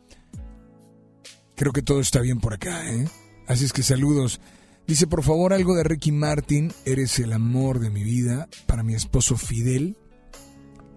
[1.55, 3.07] creo que todo está bien por acá, ¿eh?
[3.47, 4.39] Así es que saludos.
[4.87, 8.93] Dice, por favor, algo de Ricky Martin, eres el amor de mi vida, para mi
[8.93, 9.97] esposo Fidel,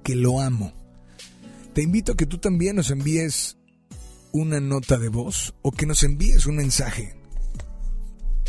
[0.04, 0.72] que lo amo.
[1.74, 3.56] Te invito a que tú también nos envíes
[4.32, 7.16] una nota de voz o que nos envíes un mensaje.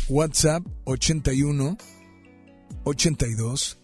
[0.08, 1.76] WhatsApp 81
[2.84, 3.78] 82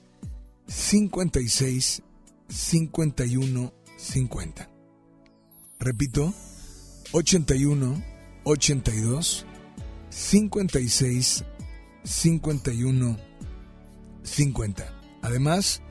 [0.67, 2.03] 56
[2.49, 4.71] 51 50.
[5.79, 6.35] Repito,
[7.13, 8.03] 81
[8.45, 9.47] 82
[10.09, 11.45] 56
[12.05, 13.17] 51
[14.23, 14.93] 50.
[15.23, 15.83] Además,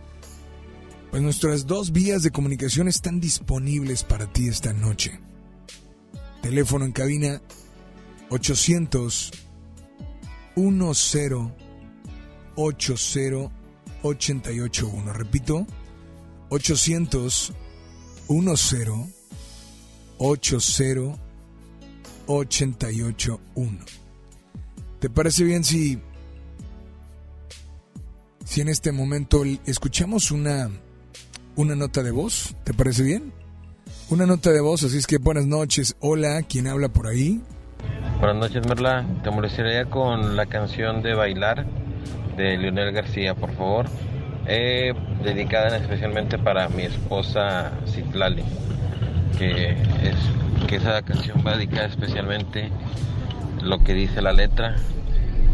[1.12, 5.20] pues nuestras dos vías de comunicación están disponibles para ti esta noche.
[6.42, 7.42] Teléfono en cabina
[8.30, 9.32] 800
[10.56, 11.65] 10
[12.56, 13.52] 80
[14.04, 15.14] 881.
[15.14, 15.66] Repito,
[16.50, 17.54] 800
[18.28, 18.74] 10
[20.18, 21.18] 80
[22.28, 23.78] 881.
[25.00, 26.00] ¿Te parece bien si
[28.44, 30.70] si en este momento escuchamos una
[31.56, 32.56] una nota de voz?
[32.64, 33.34] ¿Te parece bien?
[34.10, 35.96] Una nota de voz, así es que buenas noches.
[36.00, 37.42] Hola, ¿quién habla por ahí?
[38.20, 39.06] Buenas noches, Merla.
[39.24, 41.66] Te molestaría con la canción de Bailar
[42.36, 43.88] de Leonel García, por favor.
[44.48, 48.44] Eh, dedicada especialmente para mi esposa Citlali,
[49.38, 52.70] que es que esa canción va dedicada especialmente
[53.62, 54.76] lo que dice la letra,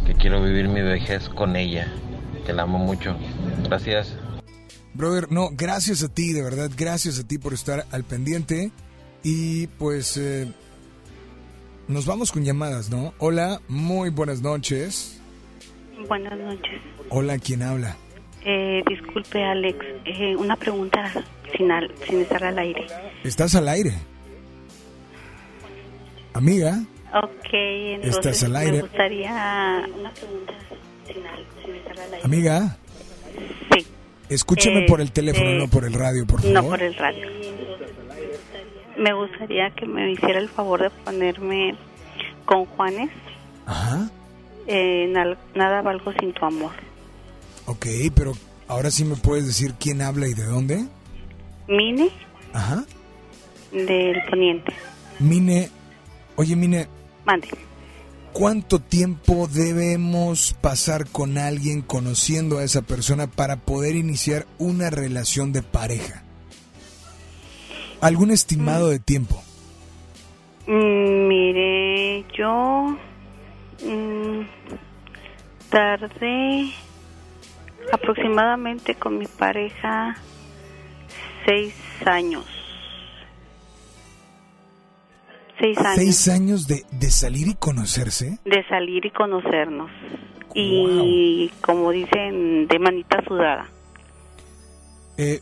[0.05, 1.87] que quiero vivir mi vejez con ella,
[2.45, 3.15] que la amo mucho.
[3.63, 4.17] Gracias.
[4.93, 8.71] Brother, no, gracias a ti, de verdad, gracias a ti por estar al pendiente.
[9.23, 10.51] Y pues eh,
[11.87, 13.13] nos vamos con llamadas, ¿no?
[13.19, 15.20] Hola, muy buenas noches.
[16.07, 16.81] Buenas noches.
[17.09, 17.95] Hola, ¿quién habla?
[18.43, 19.77] Eh, disculpe, Alex.
[20.05, 21.11] Eh, una pregunta
[21.55, 22.87] sin, al- sin estar al aire.
[23.23, 23.93] ¿Estás al aire?
[26.33, 26.79] Amiga,
[27.13, 28.71] Ok, entonces Estás al aire.
[28.77, 30.53] me gustaría una pregunta
[31.05, 32.23] final, si me sale al aire.
[32.25, 32.77] Amiga,
[33.75, 33.85] Sí.
[34.29, 36.53] escúchame por el teléfono, Este, no por el radio, por favor.
[36.55, 37.27] No por el radio.
[38.97, 41.75] Me gustaría que me hiciera el favor de ponerme
[42.45, 43.09] con Juanes.
[43.65, 44.09] Ajá.
[44.71, 46.71] Eh, nada valgo sin tu amor.
[47.65, 48.33] Ok, pero
[48.67, 50.85] ahora sí me puedes decir quién habla y de dónde.
[51.67, 52.09] Mine
[52.53, 52.85] Ajá.
[53.71, 54.73] del Poniente.
[55.19, 55.69] Mine,
[56.35, 56.87] oye Mine,
[57.25, 57.47] Mande.
[58.33, 65.51] ¿cuánto tiempo debemos pasar con alguien conociendo a esa persona para poder iniciar una relación
[65.53, 66.23] de pareja?
[68.01, 69.41] ¿Algún estimado de tiempo?
[70.65, 72.97] Mm, mire, yo
[73.83, 74.41] mm,
[75.69, 76.71] tardé
[77.91, 80.15] aproximadamente con mi pareja
[81.45, 81.73] seis
[82.05, 82.45] años.
[85.59, 88.39] Seis años ¿Seis años de, de salir y conocerse?
[88.45, 89.91] de salir y conocernos.
[90.53, 93.69] Y como dicen, de manita sudada.
[95.17, 95.39] Eh,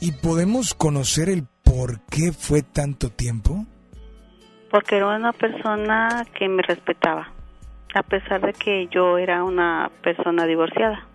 [0.00, 3.64] ¿Y podemos conocer el por qué fue tanto tiempo?
[4.70, 7.30] Porque era una persona que me respetaba,
[7.94, 11.06] a pesar de que yo era una persona divorciada.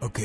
[0.00, 0.18] Ok.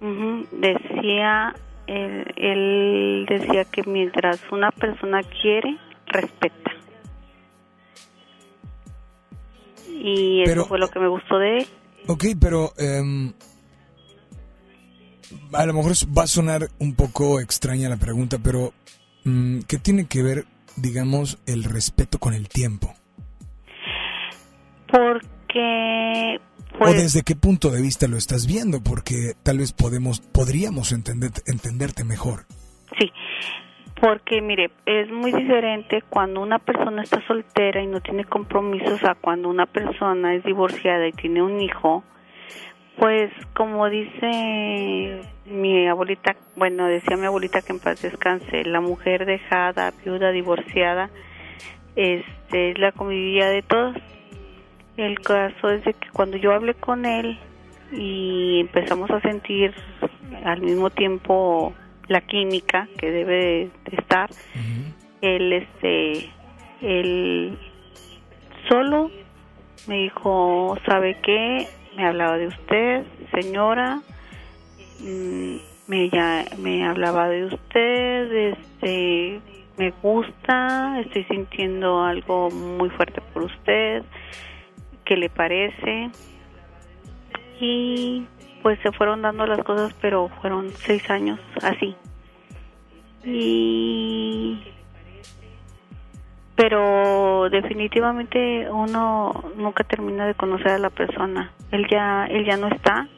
[0.00, 1.54] Ujú, Decía,
[1.86, 5.76] él, él decía que mientras una persona quiere,
[6.06, 6.70] respeta.
[9.88, 11.66] Y eso Pero- fue lo que me gustó de él.
[12.06, 13.32] Ok, pero em,
[15.52, 18.72] a lo mejor va a sonar un poco extraña la pregunta, pero
[19.24, 20.44] mm, ¿qué tiene que ver,
[20.76, 22.94] digamos, el respeto con el tiempo?
[24.94, 26.38] Porque,
[26.74, 28.80] ¿O pues, desde qué punto de vista lo estás viendo?
[28.80, 32.44] Porque tal vez podemos, podríamos entender, entenderte mejor.
[32.96, 33.10] Sí,
[34.00, 39.16] porque mire, es muy diferente cuando una persona está soltera y no tiene compromisos a
[39.16, 42.04] cuando una persona es divorciada y tiene un hijo.
[42.96, 49.26] Pues como dice mi abuelita, bueno, decía mi abuelita que en paz descanse, la mujer
[49.26, 51.10] dejada, viuda, divorciada,
[51.96, 53.96] este, es la convivía de todos.
[54.96, 57.38] El caso es de que cuando yo hablé con él
[57.92, 59.74] y empezamos a sentir
[60.44, 61.74] al mismo tiempo
[62.08, 64.30] la química que debe de estar,
[65.20, 66.30] él este,
[66.80, 67.58] él
[68.68, 69.10] solo
[69.86, 71.66] me dijo, ¿sabe qué?
[71.96, 74.00] Me hablaba de usted, señora,
[75.00, 79.40] mm, me, ya, me hablaba de usted, este,
[79.76, 84.02] me gusta, estoy sintiendo algo muy fuerte por usted,
[85.04, 86.10] ¿qué le parece?
[87.60, 88.26] Y
[88.62, 91.94] pues se fueron dando las cosas, pero fueron seis años así.
[93.24, 94.62] Y
[96.56, 101.52] pero definitivamente uno nunca termina de conocer a la persona.
[101.70, 103.08] Él ya él ya no está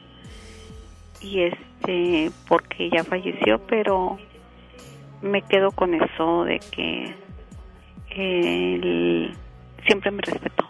[1.21, 4.17] y este porque ya falleció, pero
[5.21, 7.15] me quedo con eso de que
[8.09, 9.33] él
[9.85, 10.66] siempre me respetó.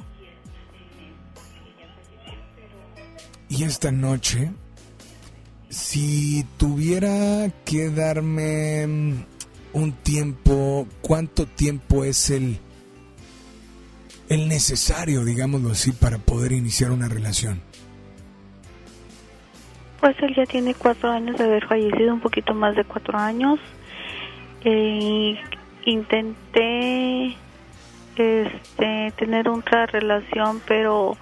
[3.50, 4.52] Y esta noche,
[5.70, 9.14] si tuviera que darme mm,
[9.74, 12.60] un tiempo, ¿cuánto tiempo es el,
[14.28, 17.62] el necesario, digámoslo así, para poder iniciar una relación?
[20.02, 23.60] Pues él ya tiene cuatro años de haber fallecido, un poquito más de cuatro años.
[24.64, 25.40] Eh,
[25.86, 27.36] intenté
[28.18, 31.18] este, tener otra relación, pero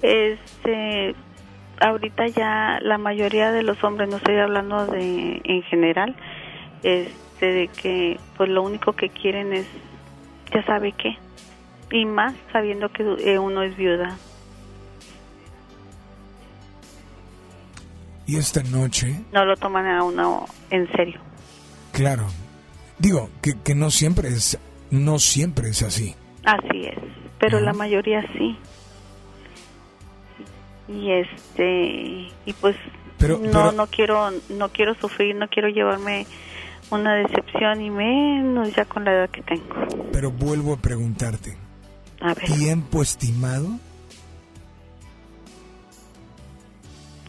[0.00, 1.14] este,
[1.80, 6.14] ahorita ya la mayoría de los hombres, no estoy hablando de en general,
[6.82, 9.66] este, de que pues lo único que quieren es,
[10.54, 11.16] ya sabe qué,
[11.90, 14.16] y más sabiendo que eh, uno es viuda.
[18.26, 21.20] Y esta noche, No lo toman a uno en serio.
[21.92, 22.26] claro,
[22.98, 24.58] digo que, que no siempre es,
[24.90, 26.14] no siempre es así.
[26.44, 26.98] Así es,
[27.38, 28.56] pero la mayoría sí.
[30.88, 32.76] Y este y pues
[33.18, 36.26] Pero- no pero- no quiero no quiero sufrir, no quiero llevarme
[36.90, 39.64] una decepción y menos ya con la edad que tengo.
[40.12, 41.56] Pero vuelvo a preguntarte,
[42.20, 43.66] A ver, ¿tiempo estimado?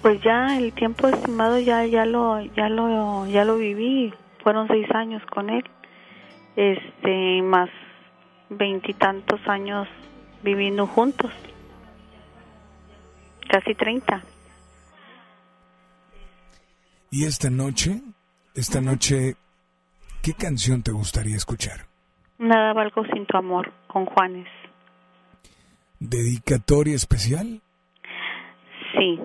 [0.02, 4.88] pues ya el tiempo estimado ya ya lo ya lo ya lo viví, fueron seis
[4.94, 5.64] años con él,
[6.56, 7.70] este más
[8.50, 9.88] veintitantos años
[10.44, 11.32] viviendo juntos,
[13.48, 14.24] casi treinta.
[17.10, 18.02] Y esta noche,
[18.54, 19.36] esta noche,
[20.22, 21.88] ¿qué canción te gustaría escuchar?
[22.38, 24.48] Nada valgo sin tu amor, con Juanes.
[26.00, 27.62] ¿Dedicatoria especial?
[28.94, 29.20] Sí,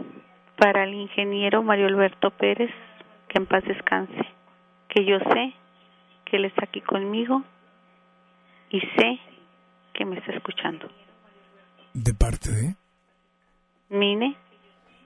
[0.57, 2.70] para el ingeniero Mario Alberto Pérez,
[3.29, 4.27] que en paz descanse,
[4.89, 5.55] que yo sé
[6.25, 7.43] que él está aquí conmigo
[8.70, 9.18] y sé
[9.93, 10.89] que me está escuchando.
[11.93, 12.82] ¿De parte de?
[13.93, 14.36] Mine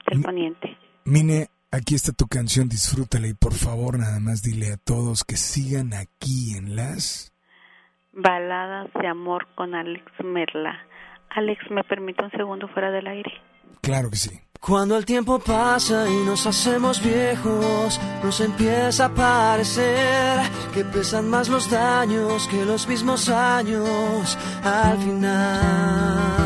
[0.09, 0.78] del Poniente.
[1.05, 5.37] Mine, aquí está tu canción, disfrútala y por favor nada más dile a todos que
[5.37, 7.32] sigan aquí en las...
[8.12, 10.78] Baladas de amor con Alex Merla.
[11.30, 13.32] Alex, ¿me permite un segundo fuera del aire?
[13.82, 14.30] Claro que sí.
[14.61, 20.41] Cuando el tiempo pasa y nos hacemos viejos, nos empieza a parecer
[20.72, 26.46] que pesan más los daños que los mismos años al final.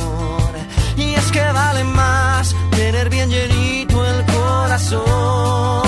[1.53, 5.81] Vale más tener bien llenito el corazón.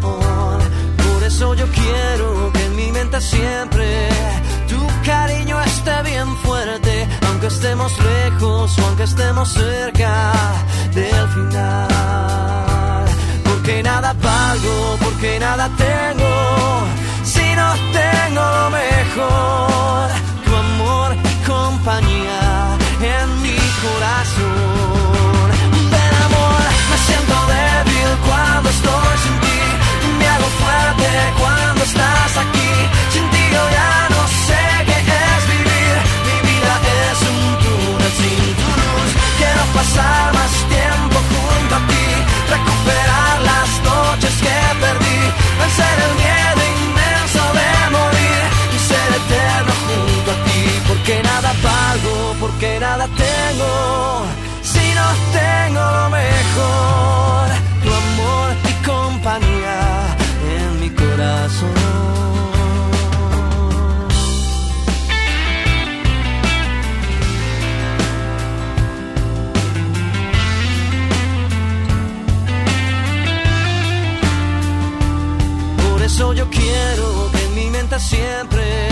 [0.00, 4.08] Por eso yo quiero que en mi mente siempre
[4.68, 10.32] tu cariño esté bien fuerte, aunque estemos lejos o aunque estemos cerca
[10.94, 13.04] del final.
[13.44, 16.86] Porque nada valgo, porque nada tengo,
[17.24, 20.08] si no tengo lo mejor,
[20.44, 24.29] tu amor y compañía en mi corazón.
[31.38, 32.72] Cuando estás aquí,
[33.12, 35.94] sin ti yo ya no sé qué es vivir,
[36.26, 36.74] mi vida
[37.10, 38.70] es un túnel sin tu
[39.38, 41.19] quiero pasar más tiempo
[76.20, 78.88] eso yo quiero que en mi mente siempre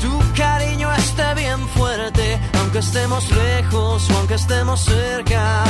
[0.00, 5.64] tu cariño esté bien fuerte, aunque estemos lejos o aunque estemos cerca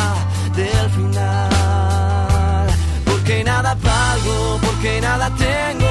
[0.55, 2.69] del final.
[3.05, 5.82] Porque nada valgo, porque nada tengo,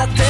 [0.00, 0.29] porque nada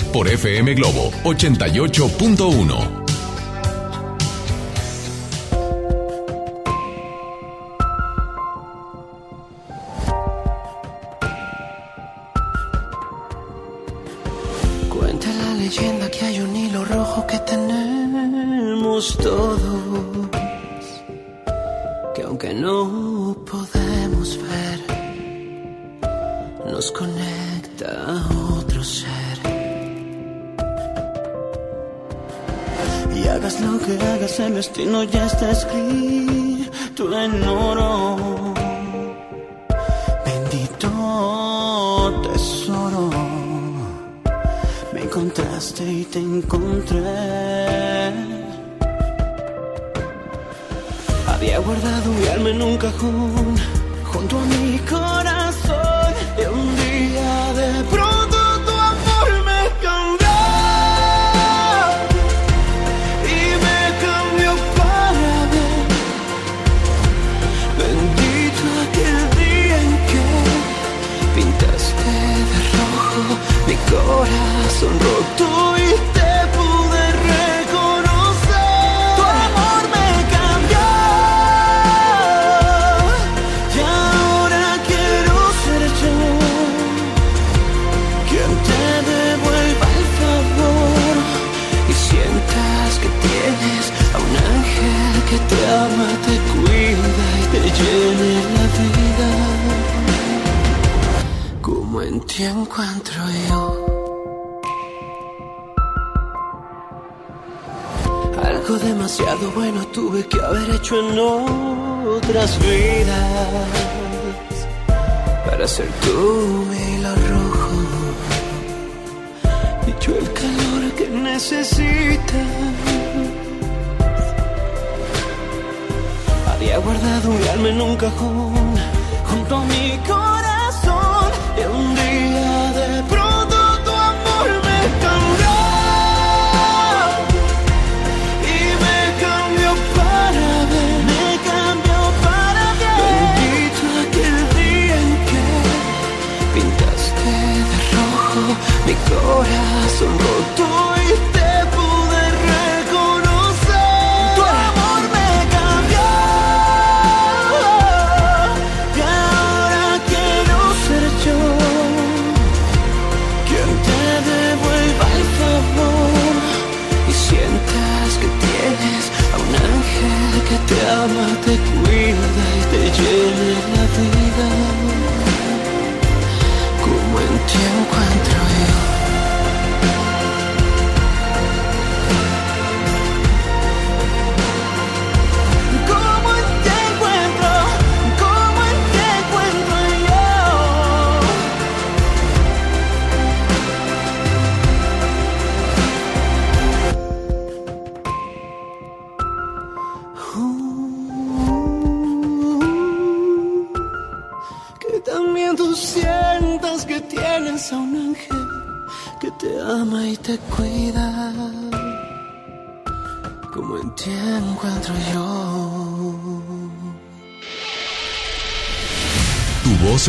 [0.11, 3.00] por FM Globo 88.1.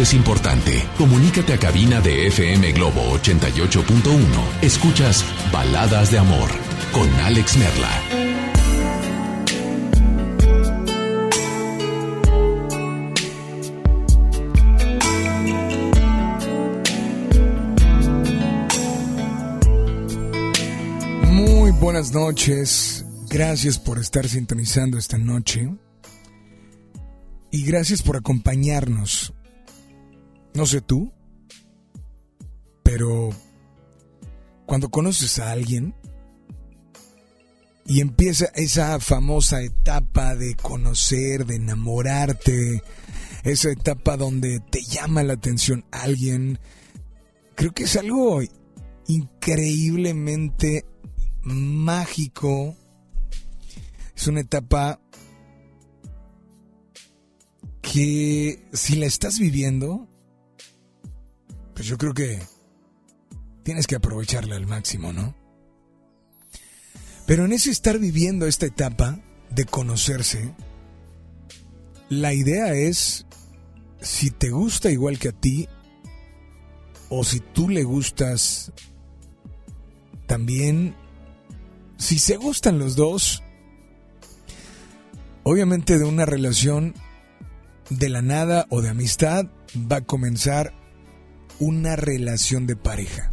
[0.02, 0.84] es importante.
[0.98, 4.20] Comunícate a cabina de FM Globo 88.1.
[4.60, 6.50] Escuchas Baladas de Amor
[6.92, 7.88] con Alex Merla.
[21.30, 23.04] Muy buenas noches.
[23.28, 25.72] Gracias por estar sintonizando esta noche.
[27.52, 29.32] Y gracias por acompañarnos.
[30.54, 31.12] No sé tú,
[32.82, 33.30] pero
[34.66, 35.94] cuando conoces a alguien
[37.86, 42.82] y empieza esa famosa etapa de conocer, de enamorarte,
[43.44, 46.58] esa etapa donde te llama la atención alguien,
[47.54, 48.40] creo que es algo
[49.08, 50.86] increíblemente
[51.42, 52.76] mágico.
[54.14, 55.00] Es una etapa
[57.80, 60.08] que si la estás viviendo,
[61.74, 62.42] pues yo creo que
[63.62, 65.34] tienes que aprovecharla al máximo, ¿no?
[67.26, 69.20] Pero en ese estar viviendo esta etapa
[69.50, 70.54] de conocerse,
[72.08, 73.26] la idea es
[74.00, 75.68] si te gusta igual que a ti
[77.08, 78.72] o si tú le gustas
[80.26, 80.96] también,
[81.96, 83.42] si se gustan los dos,
[85.42, 86.94] obviamente de una relación
[87.90, 89.46] de la nada o de amistad
[89.76, 90.72] va a comenzar
[91.62, 93.30] una relación de pareja.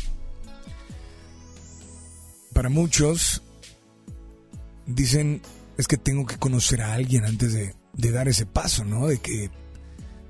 [2.53, 3.41] Para muchos
[4.85, 5.41] dicen
[5.77, 7.73] es que tengo que conocer a alguien antes de,
[8.11, 9.07] dar ese paso, ¿no?
[9.07, 9.49] De que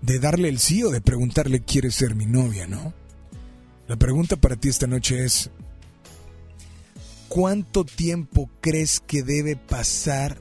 [0.02, 2.94] de darle el sí o de preguntarle ¿quieres ser mi novia, no?
[3.90, 5.50] La pregunta para ti esta noche es
[7.28, 10.40] ¿cuánto tiempo crees que debe pasar?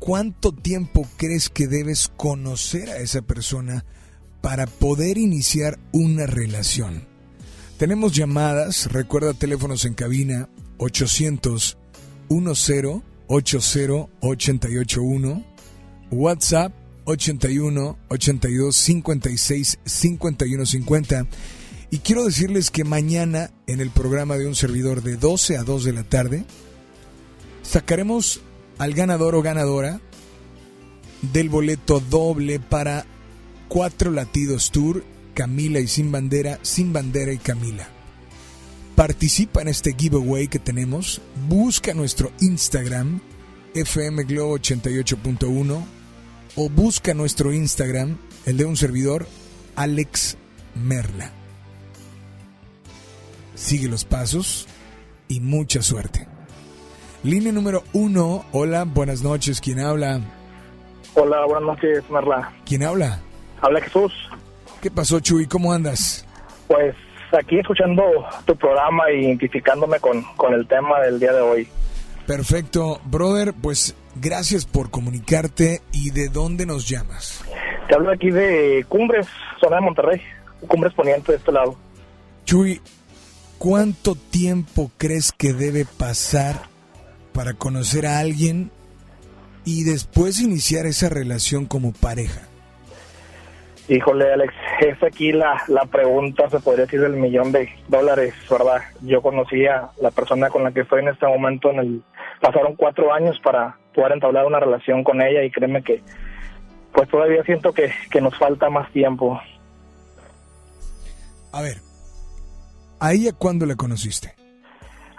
[0.00, 3.84] ¿Cuánto tiempo crees que debes conocer a esa persona
[4.40, 7.06] para poder iniciar una relación?
[7.78, 11.78] Tenemos llamadas, recuerda teléfonos en cabina 800
[12.28, 15.44] 10 80 881,
[16.10, 16.72] WhatsApp
[17.04, 21.26] 81 82 56 51 50.
[21.90, 25.84] Y quiero decirles que mañana en el programa de un servidor de 12 a 2
[25.84, 26.44] de la tarde
[27.62, 28.40] sacaremos
[28.78, 30.00] al ganador o ganadora
[31.32, 33.06] del boleto doble para
[33.70, 37.86] Cuatro Latidos Tour, Camila y Sin Bandera, Sin Bandera y Camila.
[38.96, 43.20] Participa en este giveaway que tenemos, busca nuestro Instagram,
[43.74, 45.84] FM Globo 88.1,
[46.56, 49.28] o busca nuestro Instagram, el de un servidor,
[49.76, 50.36] Alex
[50.74, 51.30] Merla.
[53.54, 54.66] Sigue los pasos
[55.28, 56.26] y mucha suerte.
[57.22, 58.46] Línea número uno.
[58.50, 59.60] Hola, buenas noches.
[59.60, 60.22] ¿Quién habla?
[61.14, 62.52] Hola, buenas noches, Merla.
[62.64, 63.22] ¿Quién habla?
[63.60, 64.12] Habla Jesús.
[64.80, 65.46] ¿Qué pasó, Chuy?
[65.46, 66.26] ¿Cómo andas?
[66.66, 66.94] Pues
[67.38, 68.02] aquí escuchando
[68.44, 71.68] tu programa e identificándome con, con el tema del día de hoy.
[72.26, 73.00] Perfecto.
[73.04, 75.82] Brother, pues gracias por comunicarte.
[75.92, 77.44] ¿Y de dónde nos llamas?
[77.88, 79.26] Te hablo aquí de Cumbres,
[79.60, 80.20] zona de Monterrey.
[80.66, 81.76] Cumbres Poniente de este lado.
[82.44, 82.80] Chuy,
[83.58, 86.68] ¿cuánto tiempo crees que debe pasar
[87.32, 88.70] para conocer a alguien
[89.64, 92.49] y después iniciar esa relación como pareja?
[93.90, 98.82] Híjole, Alex, es aquí la, la pregunta, se podría decir, del millón de dólares, ¿verdad?
[99.00, 102.02] Yo conocí a la persona con la que estoy en este momento, en el
[102.40, 106.04] pasaron cuatro años para poder entablar una relación con ella y créeme que,
[106.92, 109.40] pues todavía siento que, que nos falta más tiempo.
[111.52, 111.78] A ver,
[113.00, 114.36] ¿a ella cuándo la conociste?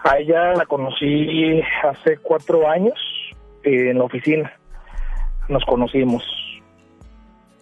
[0.01, 2.97] A ella la conocí hace cuatro años
[3.65, 4.49] eh, en la oficina.
[5.49, 6.23] Nos conocimos.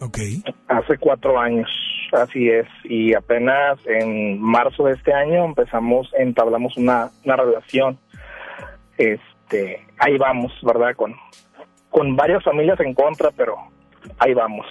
[0.02, 0.18] Ok.
[0.68, 1.70] Hace cuatro años,
[2.14, 2.68] así es.
[2.86, 8.00] Y apenas en marzo de este año empezamos, entablamos una, una relación.
[8.98, 10.96] Este, ahí vamos, ¿verdad?
[10.96, 11.16] Con,
[11.90, 13.56] con varias familias en contra, pero
[14.20, 14.66] ahí vamos.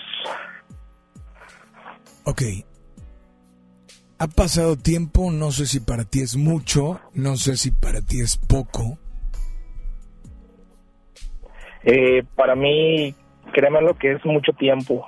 [2.24, 2.42] Ok.
[4.18, 8.20] Ha pasado tiempo, no sé si para ti es mucho, no sé si para ti
[8.20, 8.98] es poco.
[11.84, 13.14] Eh, para mí,
[13.52, 15.06] créeme lo que es mucho tiempo,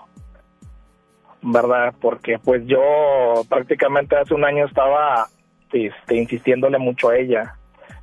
[1.42, 1.94] ¿verdad?
[2.00, 5.28] Porque pues yo prácticamente hace un año estaba
[5.72, 7.56] este, insistiéndole mucho a ella.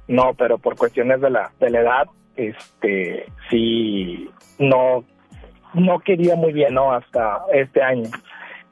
[0.07, 2.07] No, pero por cuestiones de la, de la edad,
[2.37, 5.03] este, sí, no,
[5.73, 6.93] no quería muy bien, ¿no?
[6.93, 8.09] Hasta este año,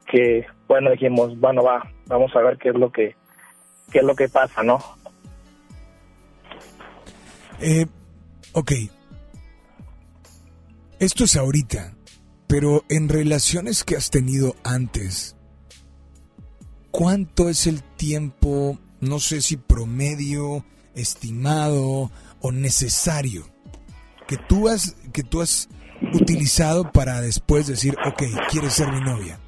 [0.06, 3.14] que, bueno, dijimos, bueno, va, vamos a ver qué es lo que,
[3.92, 4.78] qué es lo que pasa, ¿no?
[7.60, 7.86] Eh,
[8.52, 8.72] ok.
[10.98, 11.92] Esto es ahorita,
[12.46, 15.36] pero en relaciones que has tenido antes,
[16.90, 20.64] ¿cuánto es el tiempo, no sé si promedio,
[20.94, 22.10] estimado
[22.40, 23.44] o necesario
[24.26, 25.68] que tú has que tú has
[26.12, 29.38] utilizado para después decir, ok, quieres ser mi novia?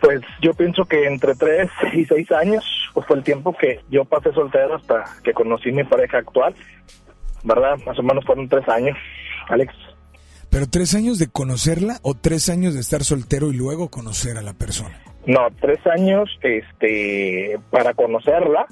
[0.00, 4.04] Pues yo pienso que entre tres y seis años pues fue el tiempo que yo
[4.04, 6.54] pasé soltero hasta que conocí mi pareja actual,
[7.44, 7.78] ¿verdad?
[7.86, 8.96] Más o menos fueron tres años,
[9.48, 9.74] Alex.
[10.52, 14.42] ¿Pero tres años de conocerla o tres años de estar soltero y luego conocer a
[14.42, 15.00] la persona?
[15.26, 18.66] No, tres años este, para conocerla,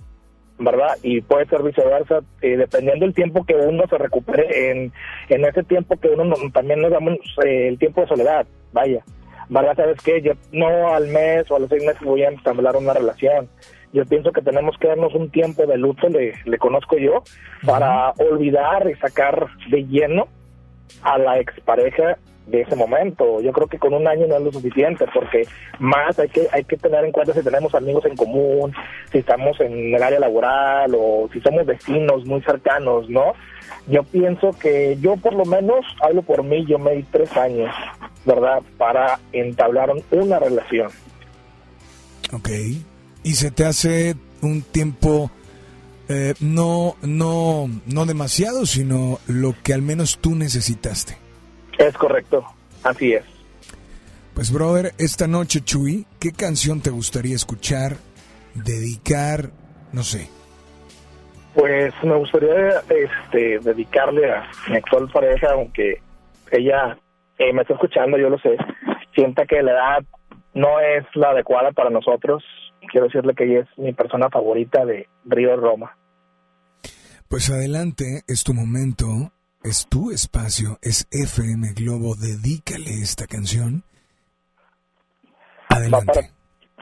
[0.58, 0.98] ¿verdad?
[1.02, 4.92] Y puede ser viceversa, eh, dependiendo del tiempo que uno se recupere en,
[5.30, 7.14] en ese tiempo que uno no- también nos damos
[7.46, 9.02] eh, el tiempo de soledad, vaya.
[9.48, 9.74] ¿Verdad?
[9.74, 10.20] ¿Sabes qué?
[10.22, 13.48] Yo no al mes o a los seis meses voy a entablar una relación.
[13.92, 17.24] Yo pienso que tenemos que darnos un tiempo de luto, le, le conozco yo,
[17.66, 20.28] para olvidar y sacar de lleno
[21.02, 23.40] a la expareja de ese momento.
[23.40, 25.46] Yo creo que con un año no es lo suficiente, porque
[25.78, 28.72] más hay que hay que tener en cuenta si tenemos amigos en común,
[29.12, 33.32] si estamos en el área laboral o si somos vecinos muy cercanos, ¿no?
[33.86, 37.74] Yo pienso que yo por lo menos, hablo por mí, yo me di tres años,
[38.24, 38.62] ¿verdad?
[38.76, 40.90] Para entablar una relación.
[42.32, 42.48] Ok.
[43.22, 45.30] ¿Y se te hace un tiempo
[46.10, 51.16] eh, no, no, no demasiado, sino lo que al menos tú necesitaste?
[51.78, 52.44] Es correcto,
[52.82, 53.24] así es.
[54.34, 57.96] Pues brother, esta noche Chuy, ¿qué canción te gustaría escuchar,
[58.54, 59.50] dedicar,
[59.92, 60.28] no sé?
[61.54, 66.02] Pues me gustaría este, dedicarle a mi actual pareja, aunque
[66.50, 66.98] ella
[67.38, 68.56] eh, me está escuchando, yo lo sé,
[69.14, 70.04] sienta que la edad
[70.54, 72.42] no es la adecuada para nosotros.
[72.90, 75.96] Quiero decirle que ella es mi persona favorita de Río Roma.
[77.30, 79.30] Pues adelante, es tu momento,
[79.62, 83.84] es tu espacio, es FM Globo, dedícale esta canción.
[85.68, 85.84] Para,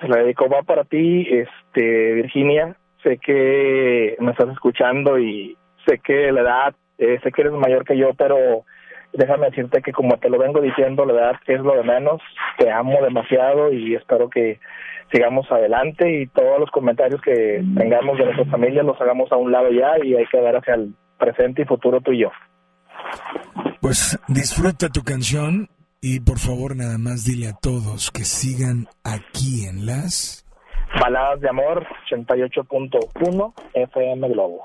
[0.01, 2.75] se la dedico, va para ti, este, Virginia.
[3.03, 5.55] Sé que me estás escuchando y
[5.87, 8.65] sé que la edad, eh, sé que eres mayor que yo, pero
[9.13, 12.23] déjame decirte que como te lo vengo diciendo, la edad es lo de menos.
[12.57, 14.61] Te amo demasiado y espero que
[15.13, 19.53] sigamos adelante y todos los comentarios que tengamos de nuestra familia los hagamos a un
[19.53, 22.31] lado ya y hay que ver hacia el presente y futuro tú y yo.
[23.81, 25.69] Pues disfruta tu canción
[26.01, 30.45] y por favor nada más dile a todos que sigan aquí en las
[31.01, 34.63] Baladas de Amor 88.1 FM Globo.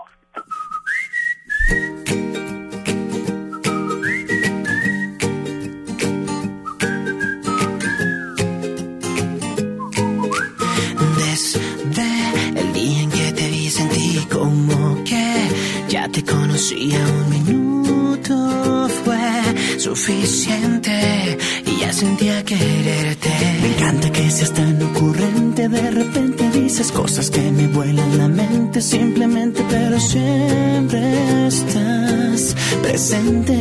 [15.94, 21.38] Ya te conocía un minuto fue suficiente
[21.68, 23.30] y ya sentía quererte.
[23.62, 28.82] Me encanta que seas tan ocurrente, de repente dices cosas que me vuelan la mente
[28.82, 33.56] simplemente, pero siempre estás presente,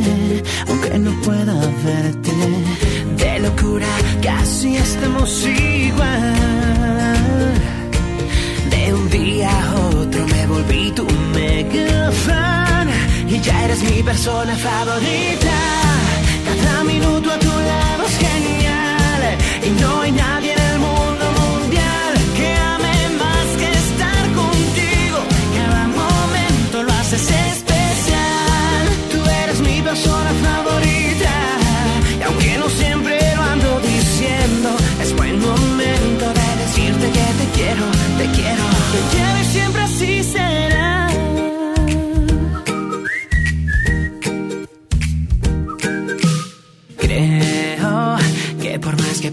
[0.69, 1.55] aunque no pueda
[1.85, 2.33] verte.
[3.23, 3.93] De locura
[4.23, 6.92] casi estamos igual.
[8.95, 12.89] Un día a otro me volví tu mega fan
[13.27, 15.57] y ya eres mi persona favorita.
[16.47, 19.23] Cada minuto a tu lado es genial
[19.67, 20.52] y no hay nadie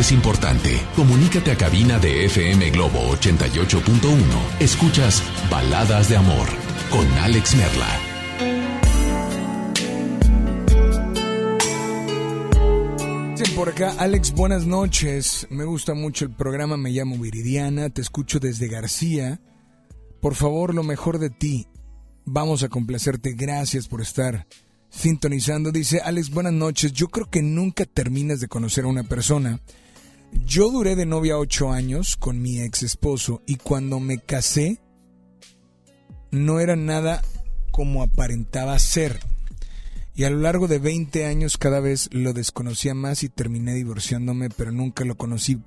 [0.00, 0.80] Es importante.
[0.94, 4.60] Comunícate a cabina de FM Globo 88.1.
[4.60, 6.48] Escuchas Baladas de Amor
[6.90, 8.06] con Alex Merla.
[13.56, 15.46] Por acá, Alex, buenas noches.
[15.48, 19.40] Me gusta mucho el programa, me llamo Viridiana, te escucho desde García.
[20.20, 21.66] Por favor, lo mejor de ti.
[22.26, 23.32] Vamos a complacerte.
[23.32, 24.46] Gracias por estar
[24.90, 25.72] sintonizando.
[25.72, 26.92] Dice Alex, buenas noches.
[26.92, 29.58] Yo creo que nunca terminas de conocer a una persona.
[30.32, 34.80] Yo duré de novia ocho años con mi ex esposo y cuando me casé
[36.30, 37.22] no era nada
[37.70, 39.20] como aparentaba ser.
[40.14, 44.48] Y a lo largo de 20 años cada vez lo desconocía más y terminé divorciándome,
[44.48, 45.60] pero nunca lo conocí.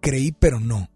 [0.00, 0.88] Creí, pero no.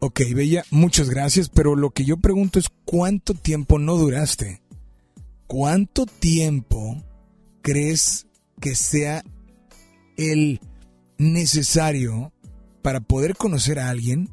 [0.00, 4.60] Ok, Bella, muchas gracias, pero lo que yo pregunto es cuánto tiempo no duraste.
[5.46, 7.00] ¿Cuánto tiempo
[7.60, 8.26] crees
[8.60, 9.22] que sea
[10.16, 10.60] el
[11.22, 12.32] necesario
[12.82, 14.28] para poder conocer a alguien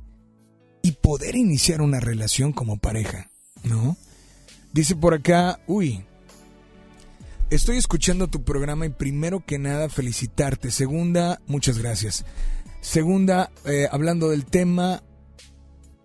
[0.82, 3.30] y poder iniciar una relación como pareja?
[3.64, 3.98] ¿No?
[4.74, 6.04] Dice por acá, uy,
[7.50, 10.72] estoy escuchando tu programa y primero que nada felicitarte.
[10.72, 12.26] Segunda, muchas gracias.
[12.82, 15.04] Segunda, eh, hablando del tema,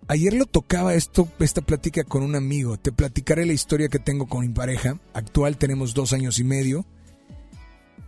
[0.07, 2.77] ayer lo tocaba esto, esta plática con un amigo.
[2.77, 4.99] Te platicaré la historia que tengo con mi pareja.
[5.13, 6.85] Actual tenemos dos años y medio.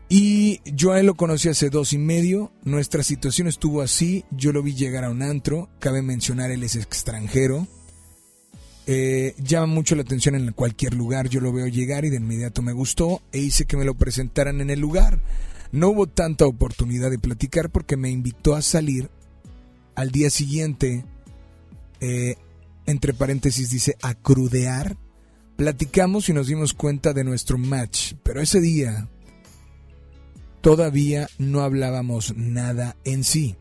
[0.10, 2.52] Y yo a él lo conocí hace dos y medio.
[2.64, 4.24] Nuestra situación estuvo así.
[4.32, 5.70] Yo lo vi llegar a un antro.
[5.80, 7.68] Cabe mencionar, él es extranjero.
[8.86, 11.28] Eh, llama mucho la atención en cualquier lugar.
[11.28, 14.62] Yo lo veo llegar y de inmediato me gustó e hice que me lo presentaran
[14.62, 15.22] en el lugar.
[15.74, 19.10] No hubo tanta oportunidad de platicar porque me invitó a salir
[19.96, 21.04] al día siguiente.
[22.00, 22.36] eh,
[22.86, 24.96] entre paréntesis dice a crudear.
[25.58, 28.14] Platicamos y nos dimos cuenta de nuestro match.
[28.24, 29.10] Pero ese día
[30.68, 33.56] todavía no hablábamos nada en sí.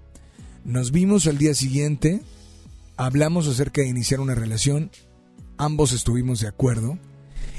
[0.64, 2.20] Nos vimos al día siguiente,
[2.96, 4.90] hablamos acerca de iniciar una relación,
[5.56, 6.98] ambos estuvimos de acuerdo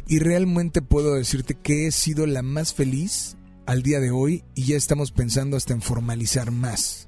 [0.05, 4.65] y realmente puedo decirte que he sido la más feliz al día de hoy y
[4.65, 7.07] ya estamos pensando hasta en formalizar más.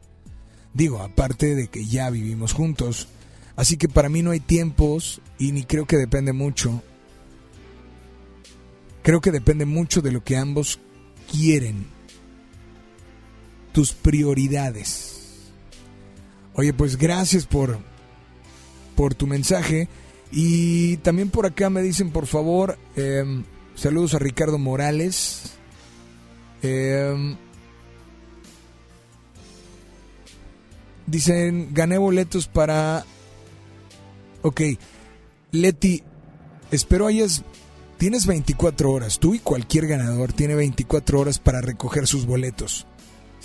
[0.74, 3.10] Digo, aparte de que ya vivimos juntos,
[3.57, 6.82] así que para mí no hay tiempos y ni creo que depende mucho.
[9.03, 10.80] Creo que depende mucho de lo que ambos
[11.30, 11.99] quieren
[13.80, 15.53] tus prioridades.
[16.53, 17.80] Oye, pues gracias por,
[18.97, 19.88] por tu mensaje.
[20.34, 23.45] Y también por acá me dicen, por favor, em,
[23.76, 25.53] saludos a Ricardo Morales.
[26.61, 27.38] Em,
[31.07, 33.06] dicen, gané boletos para...
[34.41, 34.60] Ok,
[35.53, 36.03] Leti,
[36.69, 37.45] espero hayas...
[37.97, 42.85] Tienes 24 horas, tú y cualquier ganador tiene 24 horas para recoger sus boletos.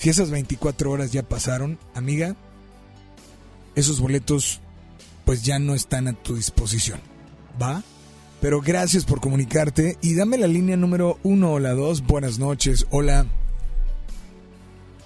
[0.04, 2.36] Si esas 24 horas ya pasaron, amiga,
[3.74, 4.60] esos boletos
[5.24, 7.00] pues ya no están a tu disposición.
[7.60, 7.82] ¿Va?
[8.42, 12.02] Pero gracias por comunicarte y dame la línea número uno o la dos.
[12.02, 12.86] Buenas noches.
[12.90, 13.24] Hola.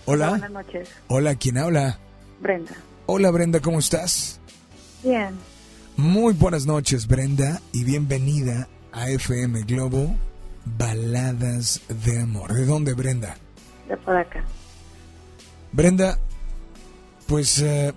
[0.04, 0.30] Hola.
[0.30, 0.88] Buenas noches.
[1.06, 2.00] Hola, ¿quién habla?
[2.40, 2.72] Brenda.
[3.06, 4.40] Hola Brenda, ¿cómo estás?
[5.04, 5.30] Bien.
[5.96, 10.16] Muy buenas noches Brenda y bienvenida a FM Globo
[10.64, 12.52] Baladas de Amor.
[12.52, 13.36] ¿De dónde Brenda?
[13.88, 14.44] De por acá.
[15.72, 16.18] Brenda,
[17.28, 17.92] pues, eh,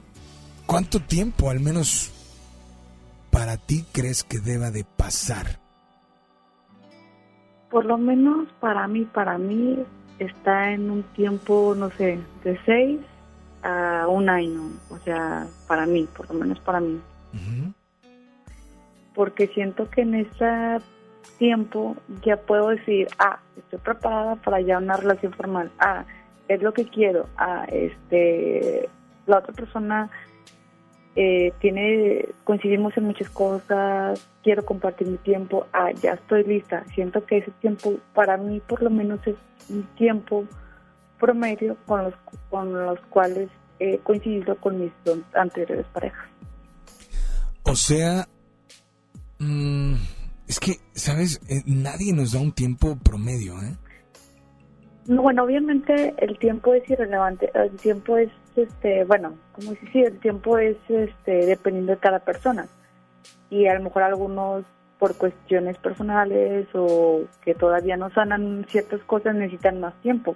[0.65, 2.11] ¿cuánto tiempo al menos
[3.31, 5.59] para ti crees que deba de pasar?
[7.69, 9.79] Por lo menos para mí, para mí
[10.19, 12.99] está en un tiempo, no sé, de seis
[13.63, 14.61] a un año.
[14.89, 16.99] O sea, para mí, por lo menos para mí.
[19.15, 20.79] Porque siento que en ese
[21.37, 25.71] tiempo ya puedo decir, ah, estoy preparada para ya una relación formal.
[25.79, 26.05] Ah,
[26.53, 27.27] es lo que quiero.
[27.37, 28.89] Ah, este,
[29.25, 30.09] la otra persona
[31.15, 36.83] eh, tiene, coincidimos en muchas cosas, quiero compartir mi tiempo, ah, ya estoy lista.
[36.93, 39.35] Siento que ese tiempo, para mí por lo menos es
[39.69, 40.45] un tiempo
[41.19, 42.13] promedio con los,
[42.49, 43.49] con los cuales
[43.79, 46.29] he coincidido con mis dos anteriores parejas.
[47.63, 48.27] O sea,
[49.39, 49.93] mm,
[50.47, 51.39] es que, ¿sabes?
[51.47, 53.75] Eh, nadie nos da un tiempo promedio, ¿eh?
[55.07, 57.49] No, bueno, obviamente el tiempo es irrelevante.
[57.53, 62.19] El tiempo es, este, bueno, como si sí, el tiempo es, este, dependiendo de cada
[62.19, 62.67] persona.
[63.49, 64.63] Y a lo mejor algunos
[64.99, 70.35] por cuestiones personales o que todavía no sanan ciertas cosas necesitan más tiempo.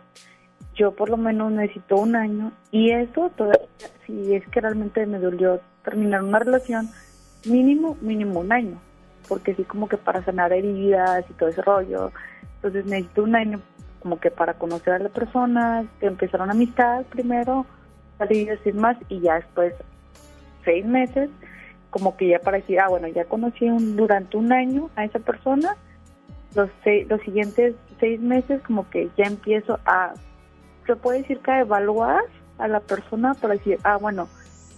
[0.73, 3.67] Yo por lo menos necesito un año y eso todavía,
[4.07, 6.89] si es que realmente me dolió terminar una relación,
[7.45, 8.81] mínimo, mínimo un año.
[9.29, 12.11] Porque sí como que para sanar heridas y todo ese rollo.
[12.55, 13.61] Entonces necesito un año
[14.05, 17.65] como que para conocer a la persona, que empezar una amistad primero,
[18.19, 19.73] salir y decir más y ya después
[20.63, 21.31] seis meses,
[21.89, 25.17] como que ya para decir, ah, bueno, ya conocí un, durante un año a esa
[25.17, 25.75] persona,
[26.53, 30.13] los, seis, los siguientes seis meses como que ya empiezo a,
[30.85, 32.21] se puede decir que a evaluar
[32.59, 34.27] a la persona para decir, ah, bueno,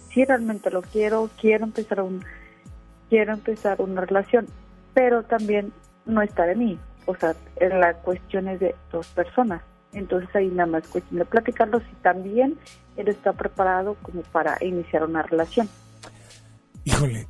[0.08, 2.24] si realmente lo quiero, quiero empezar un,
[3.10, 4.46] quiero empezar una relación,
[4.94, 5.70] pero también
[6.06, 6.78] no está de mí,
[7.08, 9.62] o sea, en la cuestión es de dos personas.
[9.92, 12.58] Entonces ahí nada más cuestión de platicarlo si también
[12.98, 15.70] él está preparado como para iniciar una relación.
[16.84, 17.26] Híjole,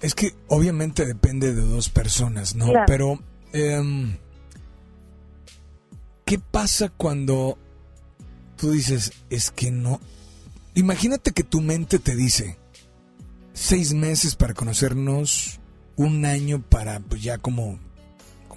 [0.00, 2.66] es que obviamente depende de dos personas, ¿no?
[2.66, 2.84] Claro.
[2.88, 3.18] Pero,
[3.52, 4.16] em,
[6.24, 7.56] ¿qué pasa cuando
[8.56, 10.00] tú dices, es que no?
[10.74, 12.58] Imagínate que tu mente te dice,
[13.52, 15.60] seis meses para conocernos,
[15.94, 17.78] un año para, pues ya como,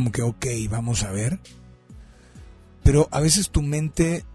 [0.01, 1.37] como que, ok, vamos a ver.
[2.83, 4.25] Pero a veces tu mente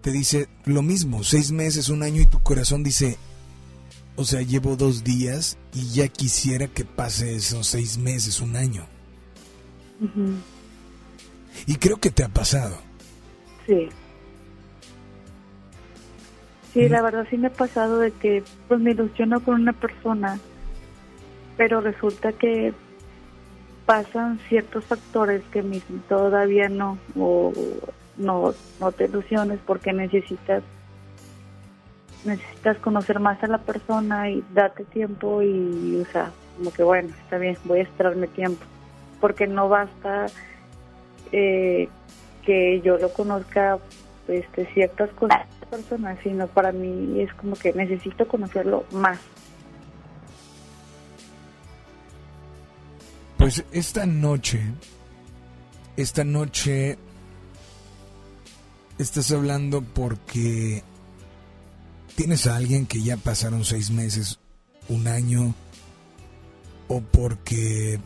[0.00, 3.18] te dice lo mismo, seis meses, un año y tu corazón dice,
[4.16, 8.86] o sea, llevo dos días y ya quisiera que pase esos seis meses, un año.
[10.00, 10.36] Ujú.
[11.66, 12.78] Y creo que te ha pasado.
[13.66, 13.90] Sí.
[16.72, 20.40] Sí, la verdad sí me ha pasado de que pues me ilusiono con una persona
[21.58, 22.72] pero resulta que
[23.90, 25.64] pasan ciertos factores que
[26.08, 27.52] todavía no o
[28.16, 30.62] no no te ilusiones porque necesitas
[32.24, 37.08] necesitas conocer más a la persona y date tiempo y o sea como que bueno
[37.24, 38.64] está bien voy a esperarme tiempo.
[39.20, 40.26] Porque no basta
[41.32, 41.88] eh,
[42.44, 43.80] que yo lo conozca
[44.28, 45.48] este ciertas cosas
[46.22, 49.18] sino para mí es como que necesito conocerlo más
[53.40, 54.60] Pues esta noche,
[55.96, 56.98] esta noche
[58.98, 60.82] estás hablando porque
[62.16, 64.38] tienes a alguien que ya pasaron seis meses,
[64.90, 65.54] un año,
[66.88, 67.98] o porque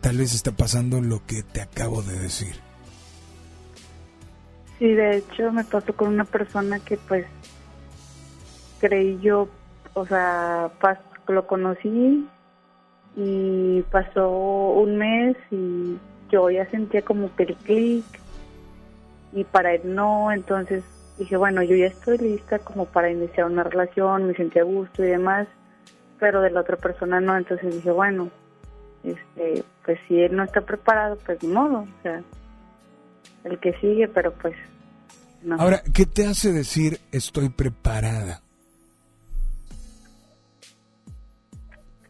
[0.00, 2.56] tal vez está pasando lo que te acabo de decir.
[4.78, 7.26] Sí, de hecho me pasó con una persona que pues
[8.80, 9.46] creí yo,
[9.92, 10.72] o sea,
[11.28, 12.26] lo conocí
[13.16, 15.96] y pasó un mes y
[16.30, 18.04] yo ya sentía como que el clic
[19.32, 20.84] y para él no, entonces
[21.18, 25.02] dije, bueno, yo ya estoy lista como para iniciar una relación, me sentía a gusto
[25.02, 25.48] y demás,
[26.20, 28.30] pero de la otra persona no, entonces dije, bueno,
[29.02, 32.22] este, pues si él no está preparado, pues ni o sea,
[33.44, 34.54] el que sigue, pero pues
[35.42, 35.56] no.
[35.56, 38.42] Ahora, ¿qué te hace decir estoy preparada?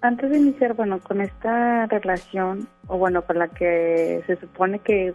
[0.06, 5.14] Antes de iniciar, bueno, con esta relación, o bueno, con la que se supone que,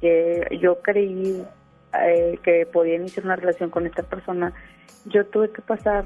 [0.00, 1.44] que yo creí
[2.04, 4.52] eh, que podía iniciar una relación con esta persona,
[5.04, 6.04] yo tuve que pasar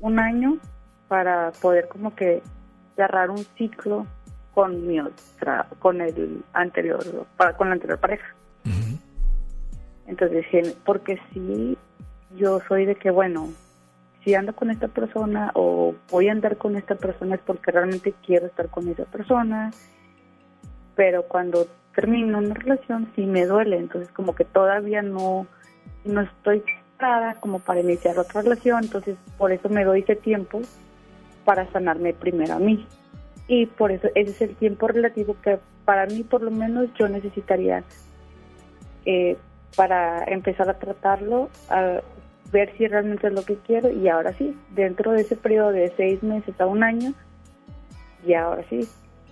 [0.00, 0.56] un año
[1.08, 2.42] para poder como que
[2.96, 4.06] cerrar un ciclo
[4.54, 7.04] con mi otra, con el anterior,
[7.36, 8.34] para, con la anterior pareja.
[10.06, 11.76] Entonces dije, porque sí,
[12.34, 13.50] yo soy de que, bueno,
[14.24, 18.14] si ando con esta persona o voy a andar con esta persona es porque realmente
[18.24, 19.70] quiero estar con esa persona,
[20.94, 25.46] pero cuando termino una relación sí me duele, entonces como que todavía no,
[26.04, 30.60] no estoy preparada como para iniciar otra relación, entonces por eso me doy ese tiempo
[31.44, 32.86] para sanarme primero a mí.
[33.48, 37.08] Y por eso ese es el tiempo relativo que para mí por lo menos yo
[37.08, 37.82] necesitaría
[39.04, 39.36] eh,
[39.76, 42.00] para empezar a tratarlo, a
[42.52, 45.92] ver si realmente es lo que quiero y ahora sí, dentro de ese periodo de
[45.96, 47.14] seis meses a un año,
[48.26, 48.86] y ahora sí,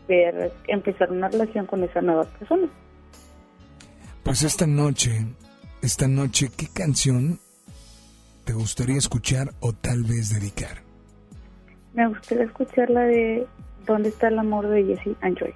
[0.08, 2.68] ver, empezar una relación con esa nueva persona.
[4.22, 5.26] Pues esta noche,
[5.82, 7.38] esta noche, ¿qué canción
[8.44, 10.82] te gustaría escuchar o tal vez dedicar?
[11.94, 13.46] Me gustaría escuchar la de
[13.86, 15.54] ¿Dónde está el amor de Jesse and Joy?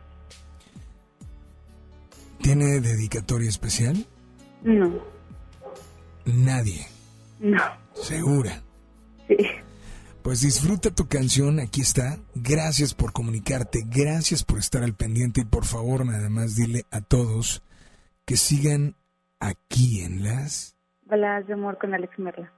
[2.40, 4.04] ¿Tiene dedicatoria especial?
[4.62, 4.92] No,
[6.26, 6.93] Nadie.
[7.44, 7.62] No,
[7.94, 8.62] ¿Segura?
[9.28, 9.36] sí.
[10.22, 12.18] Pues disfruta tu canción, aquí está.
[12.34, 17.02] Gracias por comunicarte, gracias por estar al pendiente y por favor nada más dile a
[17.02, 17.62] todos
[18.24, 18.96] que sigan
[19.38, 20.76] aquí en las...
[21.04, 22.50] Baladas de amor con Alex Merla.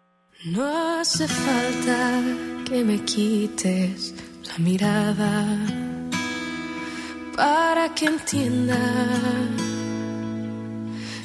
[0.44, 2.22] No hace falta
[2.68, 4.14] que me quites
[4.46, 5.58] la mirada
[7.36, 8.78] para que entienda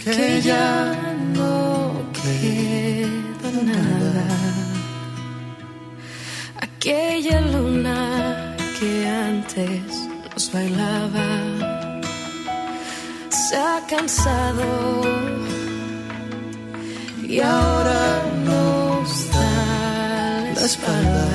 [0.04, 3.21] que ya no queda
[6.62, 11.28] Aquella luna que antes nos bailaba
[13.30, 15.02] se ha cansado
[17.24, 21.28] y ahora nos da la espalda.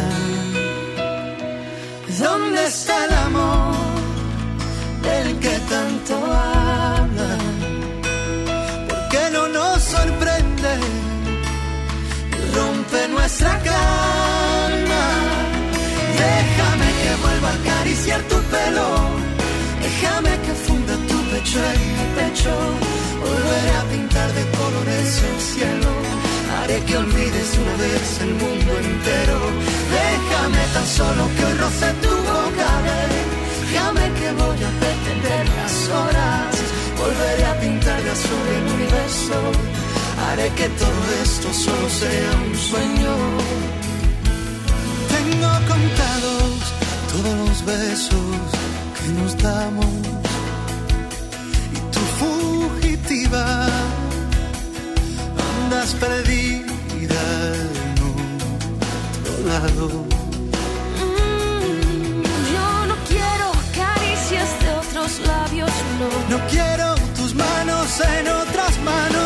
[2.18, 3.25] ¿Dónde está el
[12.96, 15.04] rompe nuestra calma?
[16.16, 18.88] Déjame que vuelva a acariciar tu pelo,
[19.82, 22.52] déjame que funda tu pecho en mi pecho,
[23.20, 25.90] volveré a pintar de colores el cielo.
[26.58, 29.38] Haré que olvides una vez el mundo entero.
[29.96, 32.70] Déjame tan solo que hoy roce tu boca.
[33.60, 36.54] Déjame que voy a detener las horas.
[36.98, 39.85] Volveré a pintar de azul el universo.
[40.18, 43.14] Haré que todo esto solo sea un sueño.
[45.14, 46.54] Tengo contados
[47.12, 48.36] todos los besos
[48.96, 49.86] que nos damos.
[51.76, 53.44] Y tu fugitiva
[55.50, 57.22] andas perdida
[57.64, 57.94] en
[59.22, 59.86] otro lado.
[61.00, 62.22] Mm,
[62.54, 63.46] Yo no quiero
[63.80, 65.70] caricias de otros labios,
[66.00, 66.36] no.
[66.36, 67.88] No quiero tus manos
[68.18, 69.25] en otras manos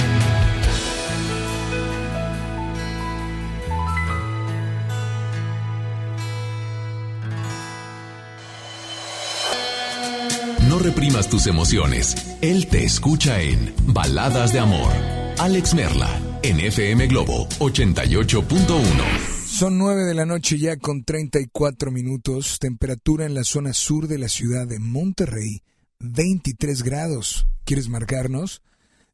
[10.81, 12.15] Reprimas tus emociones.
[12.41, 14.91] Él te escucha en Baladas de Amor.
[15.39, 16.09] Alex Merla,
[16.43, 19.31] en FM Globo 88.1.
[19.45, 22.57] Son 9 de la noche ya con 34 minutos.
[22.59, 25.61] Temperatura en la zona sur de la ciudad de Monterrey,
[25.99, 27.47] 23 grados.
[27.65, 28.61] ¿Quieres marcarnos?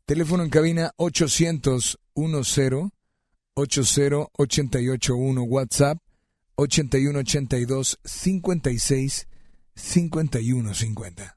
[0.05, 2.91] Teléfono en cabina 800 10
[3.55, 5.97] 80 881 WhatsApp
[6.55, 9.27] 8182 56
[9.75, 11.36] 5150.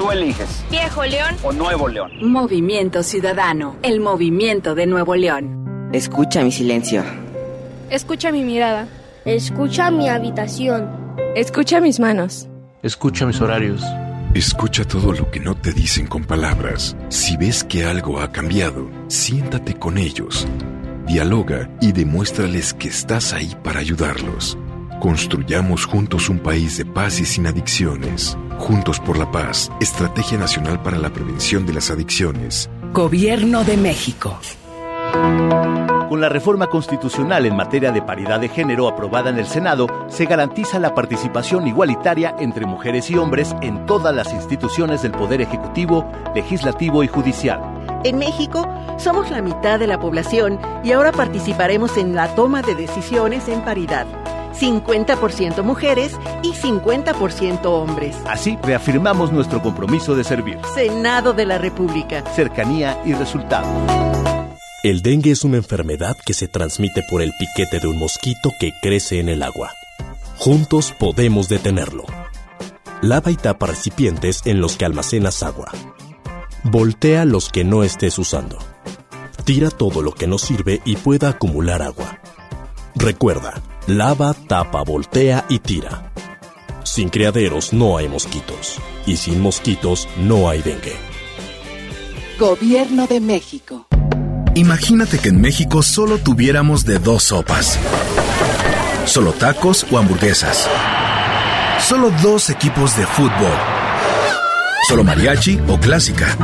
[0.00, 0.64] Tú eliges.
[0.70, 2.10] Viejo León o Nuevo León.
[2.22, 5.90] Movimiento Ciudadano, el movimiento de Nuevo León.
[5.92, 7.04] Escucha mi silencio.
[7.90, 8.88] Escucha mi mirada.
[9.26, 10.88] Escucha mi habitación.
[11.36, 12.48] Escucha mis manos.
[12.82, 13.82] Escucha mis horarios.
[14.32, 16.96] Escucha todo lo que no te dicen con palabras.
[17.10, 20.48] Si ves que algo ha cambiado, siéntate con ellos.
[21.06, 24.56] Dialoga y demuéstrales que estás ahí para ayudarlos.
[25.00, 28.36] Construyamos juntos un país de paz y sin adicciones.
[28.58, 32.68] Juntos por la paz, Estrategia Nacional para la Prevención de las Adicciones.
[32.92, 34.38] Gobierno de México.
[36.10, 40.26] Con la reforma constitucional en materia de paridad de género aprobada en el Senado, se
[40.26, 46.12] garantiza la participación igualitaria entre mujeres y hombres en todas las instituciones del Poder Ejecutivo,
[46.34, 47.58] Legislativo y Judicial.
[48.04, 48.68] En México
[48.98, 53.62] somos la mitad de la población y ahora participaremos en la toma de decisiones en
[53.62, 54.06] paridad.
[54.52, 58.16] 50% mujeres y 50% hombres.
[58.26, 60.58] Así reafirmamos nuestro compromiso de servir.
[60.74, 62.24] Senado de la República.
[62.34, 63.68] Cercanía y resultado.
[64.82, 68.72] El dengue es una enfermedad que se transmite por el piquete de un mosquito que
[68.80, 69.72] crece en el agua.
[70.38, 72.04] Juntos podemos detenerlo.
[73.02, 75.70] Lava y tapa recipientes en los que almacenas agua.
[76.64, 78.58] Voltea los que no estés usando.
[79.44, 82.18] Tira todo lo que no sirve y pueda acumular agua.
[82.94, 86.12] Recuerda, lava, tapa, voltea y tira.
[86.84, 88.78] Sin criaderos no hay mosquitos.
[89.06, 90.96] Y sin mosquitos no hay dengue.
[92.38, 93.86] Gobierno de México.
[94.54, 97.78] Imagínate que en México solo tuviéramos de dos sopas.
[99.06, 100.68] Solo tacos o hamburguesas.
[101.80, 103.52] Solo dos equipos de fútbol.
[104.88, 106.36] Solo mariachi o clásica.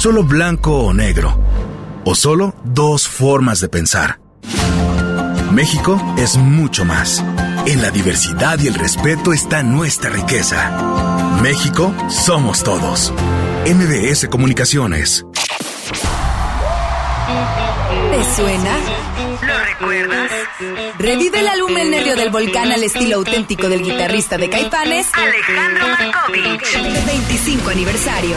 [0.00, 1.38] Solo blanco o negro.
[2.04, 4.20] O solo dos formas de pensar.
[5.58, 7.18] México es mucho más.
[7.66, 10.70] En la diversidad y el respeto está nuestra riqueza.
[11.42, 13.12] México somos todos.
[13.66, 15.26] MBS Comunicaciones.
[18.12, 18.70] ¿Te suena?
[19.66, 20.30] recuerdas?
[20.96, 25.88] Revive el álbum El Nervio del Volcán al estilo auténtico del guitarrista de Caifanes, Alejandro
[25.88, 27.04] Markovich.
[27.04, 28.36] 25 aniversario.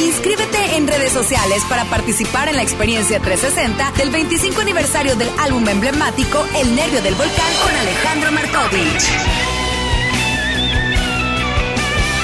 [0.00, 5.68] Inscríbete en redes sociales para participar en la experiencia 360 del 25 aniversario del álbum
[5.68, 9.04] emblemático El Nervio del Volcán con Alejandro Markovich.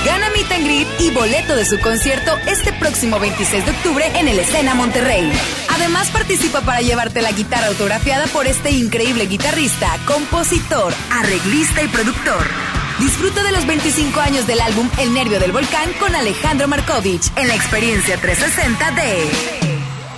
[0.06, 4.28] Gana Meet and Greet y boleto de su concierto este próximo 26 de octubre en
[4.28, 5.30] el Escena Monterrey.
[5.68, 12.75] Además participa para llevarte la guitarra autografiada por este increíble guitarrista, compositor, arreglista y productor.
[12.98, 17.46] Disfruta de los 25 años del álbum El Nervio del Volcán con Alejandro Markovich en
[17.48, 19.66] la experiencia 360 de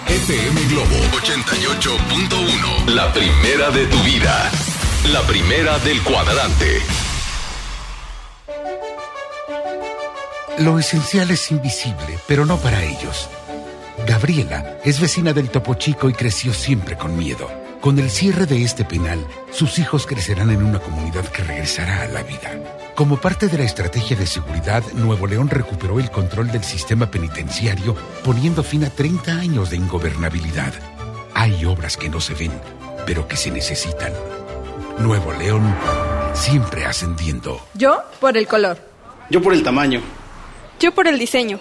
[0.09, 2.86] FM Globo 88.1.
[2.94, 4.50] La primera de tu vida.
[5.12, 6.80] La primera del cuadrante.
[10.59, 13.28] Lo esencial es invisible, pero no para ellos.
[14.06, 17.68] Gabriela es vecina del Topo Chico y creció siempre con miedo.
[17.80, 22.09] Con el cierre de este penal, sus hijos crecerán en una comunidad que regresará a
[22.09, 22.50] la vida.
[22.96, 27.94] Como parte de la estrategia de seguridad, Nuevo León recuperó el control del sistema penitenciario,
[28.24, 30.74] poniendo fin a 30 años de ingobernabilidad.
[31.34, 32.50] Hay obras que no se ven,
[33.06, 34.12] pero que se necesitan.
[34.98, 35.72] Nuevo León,
[36.34, 37.60] siempre ascendiendo.
[37.74, 38.78] Yo por el color.
[39.30, 40.00] Yo por el tamaño.
[40.80, 41.60] Yo por el diseño.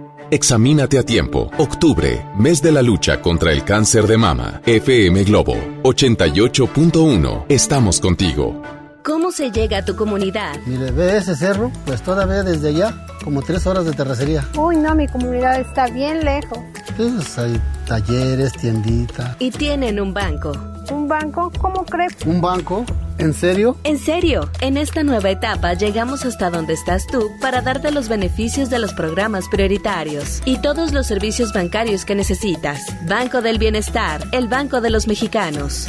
[0.33, 1.51] Examínate a tiempo.
[1.57, 4.61] Octubre, mes de la lucha contra el cáncer de mama.
[4.65, 7.47] FM Globo 88.1.
[7.49, 8.61] Estamos contigo.
[9.03, 10.55] ¿Cómo se llega a tu comunidad?
[10.65, 14.47] Mire, ve ese cerro, pues todavía desde allá, como tres horas de terracería.
[14.55, 16.59] Uy, no, mi comunidad está bien lejos.
[16.95, 19.35] Pues hay talleres, tienditas.
[19.37, 20.53] Y tienen un banco.
[20.89, 21.51] ¿Un banco?
[21.59, 22.15] ¿Cómo crees?
[22.25, 22.85] ¿Un banco?
[23.17, 23.77] ¿En serio?
[23.83, 28.69] En serio, en esta nueva etapa llegamos hasta donde estás tú para darte los beneficios
[28.69, 32.81] de los programas prioritarios y todos los servicios bancarios que necesitas.
[33.07, 35.87] Banco del Bienestar, el Banco de los Mexicanos.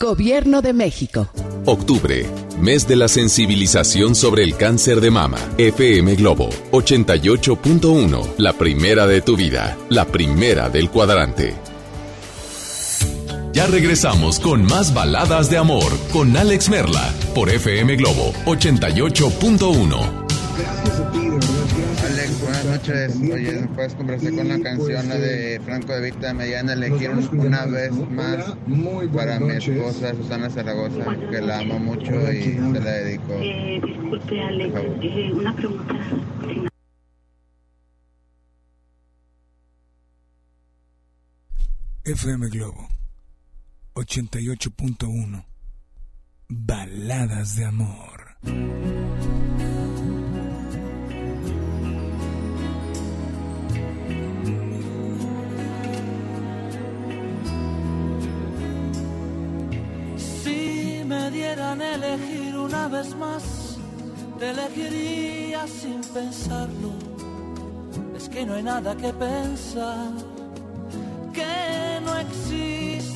[0.00, 1.28] Gobierno de México.
[1.66, 2.24] Octubre,
[2.58, 5.36] mes de la sensibilización sobre el cáncer de mama.
[5.58, 8.36] FM Globo 88.1.
[8.38, 9.76] La primera de tu vida.
[9.90, 11.69] La primera del cuadrante.
[13.52, 20.26] Ya regresamos con más baladas de amor con Alex Merla por FM Globo 88.1.
[22.04, 23.16] Alex, buenas noches.
[23.16, 26.74] Oye, ¿me puedes conversar con la canción la de Franco de Vita Mediana?
[26.74, 28.54] Elegir una vez más
[29.16, 33.32] para mi esposa Susana Zaragoza, que la amo mucho y se la dedico.
[33.32, 35.94] Eh, disculpe, Alex, eh, una pregunta.
[42.04, 42.99] FM Globo
[43.94, 45.44] 88.1
[46.48, 48.36] Baladas de amor.
[60.16, 63.76] Si me dieran elegir una vez más,
[64.38, 66.92] te elegiría sin pensarlo.
[68.16, 70.12] Es que no hay nada que pensar,
[71.32, 72.79] que no existe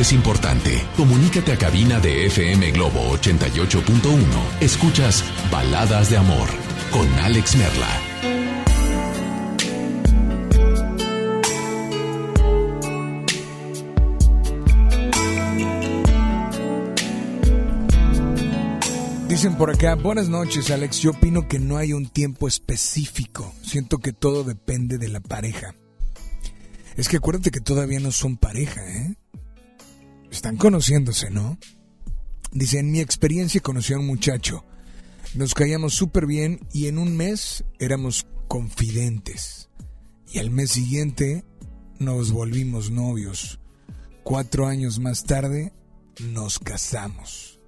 [0.00, 0.82] Es importante.
[0.96, 4.22] Comunícate a cabina de FM Globo 88.1.
[4.60, 6.48] Escuchas Baladas de Amor
[6.90, 7.88] con Alex Merla.
[19.28, 23.98] Dicen por acá, buenas noches Alex, yo opino que no hay un tiempo específico, siento
[23.98, 25.74] que todo depende de la pareja.
[26.96, 29.16] Es que acuérdate que todavía no son pareja, ¿eh?
[30.30, 31.58] Están conociéndose, ¿no?
[32.52, 34.64] Dice, en mi experiencia conocí a un muchacho,
[35.34, 39.68] nos caíamos súper bien y en un mes éramos confidentes.
[40.30, 41.44] Y al mes siguiente
[41.98, 43.60] nos volvimos novios.
[44.22, 45.72] Cuatro años más tarde
[46.20, 47.60] nos casamos.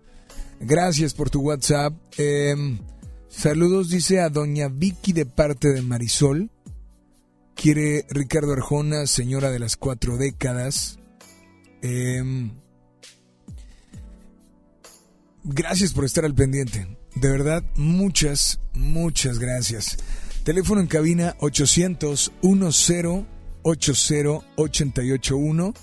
[0.61, 1.95] Gracias por tu WhatsApp.
[2.19, 2.55] Eh,
[3.29, 6.51] saludos, dice a doña Vicky de parte de Marisol.
[7.55, 11.00] Quiere Ricardo Arjona, señora de las cuatro décadas.
[11.83, 12.51] Eh,
[15.45, 16.97] gracias por estar al pendiente.
[17.15, 19.99] De verdad, muchas, muchas gracias.
[20.45, 22.57] Teléfono en cabina 800 10
[23.63, 25.75] 80 881.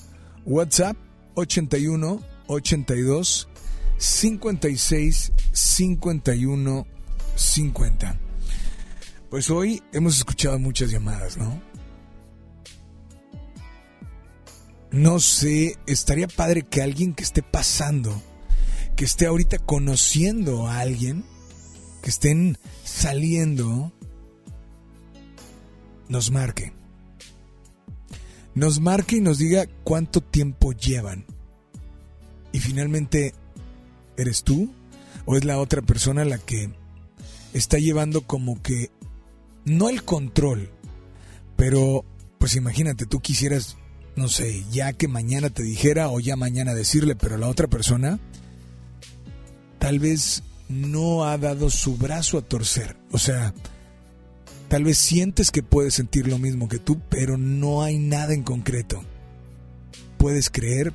[0.46, 0.98] WhatsApp
[1.36, 3.50] 81 82
[3.98, 6.88] 56 51
[7.36, 8.20] 50.
[9.30, 11.62] Pues hoy hemos escuchado muchas llamadas, ¿no?
[14.92, 18.22] No sé, estaría padre que alguien que esté pasando,
[18.96, 21.26] que esté ahorita conociendo a alguien,
[22.02, 23.92] que estén saliendo,
[26.08, 26.74] nos marque.
[28.56, 31.26] Nos marque y nos diga cuánto tiempo llevan.
[32.52, 33.34] Y finalmente,
[34.18, 34.74] ¿Eres tú?
[35.26, 36.72] ¿O es la otra persona la que
[37.54, 38.90] está llevando como que,
[39.64, 40.72] no el control,
[41.56, 42.04] pero
[42.40, 43.78] pues imagínate, tú quisieras,
[44.18, 48.20] no sé, ya que mañana te dijera o ya mañana decirle, pero la otra persona
[49.80, 52.98] tal vez no ha dado su brazo a torcer.
[53.12, 53.54] O sea,
[54.68, 58.44] tal vez sientes que puedes sentir lo mismo que tú, pero no hay nada en
[58.44, 59.04] concreto.
[60.18, 60.94] Puedes creer,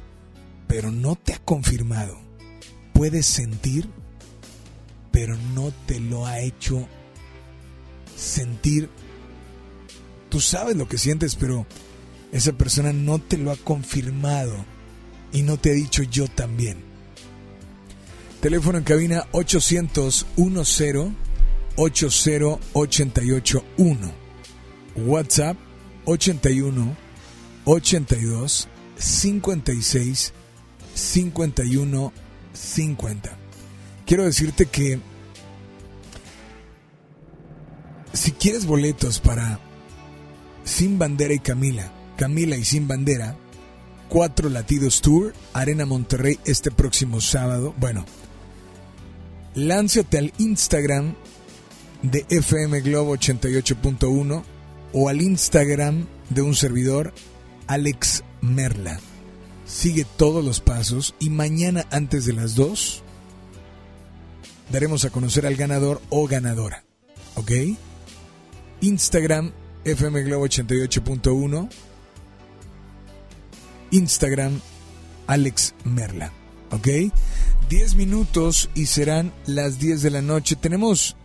[0.67, 2.23] pero no te ha confirmado
[3.03, 3.89] puedes sentir,
[5.11, 6.87] pero no te lo ha hecho
[8.17, 8.89] sentir,
[10.29, 11.67] tú sabes lo que sientes, pero
[12.33, 14.55] esa persona no te lo ha confirmado
[15.33, 16.79] y no te ha dicho yo también.
[18.41, 20.57] Teléfono en cabina 800 10
[21.77, 24.23] 80881.
[24.97, 25.57] WhatsApp
[26.05, 26.97] 81
[27.65, 30.33] 82 56
[30.95, 32.13] 51
[32.53, 33.39] 50.
[34.05, 34.99] Quiero decirte que
[38.13, 39.61] si quieres boletos para
[40.65, 41.91] Sin Bandera y Camila,
[42.23, 43.35] Camila y Sin Bandera,
[44.09, 48.07] Cuatro Latidos Tour, Arena Monterrey este próximo sábado, bueno,
[49.57, 51.17] lánzate al Instagram
[52.03, 54.45] de FM Globo 88.1
[54.93, 57.13] o al Instagram de un servidor,
[57.67, 59.01] Alex Merla.
[59.67, 63.03] Sigue todos los pasos y mañana antes de las 2
[64.71, 66.85] daremos a conocer al ganador o ganadora.
[67.35, 67.51] ¿Ok?
[68.81, 69.51] Instagram
[69.85, 71.69] FM Globo 88.1.
[73.93, 74.61] Instagram
[75.27, 76.33] Alex Merla.
[76.73, 76.89] ¿Ok?
[77.69, 80.57] 10 minutos y serán las 10 de la noche.
[80.57, 81.17] Tenemos,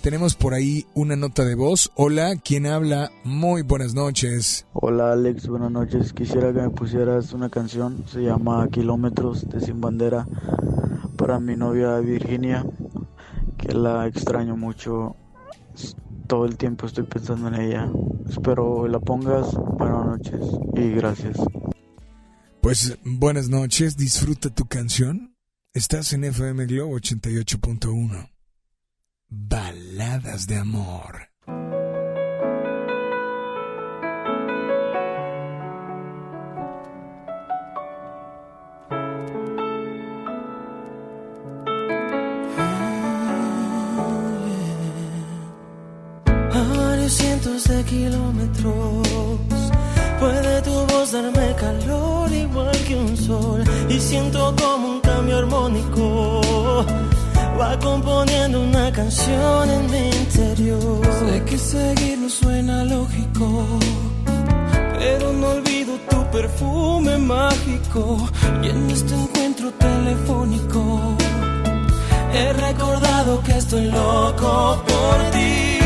[0.00, 1.90] tenemos por ahí una nota de voz.
[1.96, 3.10] Hola, ¿quién habla?
[3.24, 4.66] Muy buenas noches.
[4.72, 6.12] Hola Alex, buenas noches.
[6.12, 10.26] Quisiera que me pusieras una canción, se llama Kilómetros de Sin Bandera,
[11.16, 12.64] para mi novia Virginia,
[13.58, 15.16] que la extraño mucho.
[16.26, 17.90] Todo el tiempo estoy pensando en ella.
[18.28, 19.54] Espero la pongas.
[19.54, 20.40] Buenas noches
[20.74, 21.36] y gracias.
[22.62, 25.36] Pues buenas noches, disfruta tu canción.
[25.74, 28.30] Estás en FM Globo 88.1.
[29.28, 31.31] Baladas de amor.
[57.62, 61.00] Va componiendo una canción en mi interior.
[61.20, 63.46] Sé que seguir no suena lógico,
[64.98, 68.02] pero no olvido tu perfume mágico
[68.62, 71.16] y en este encuentro telefónico
[72.34, 75.78] he recordado que estoy loco por ti,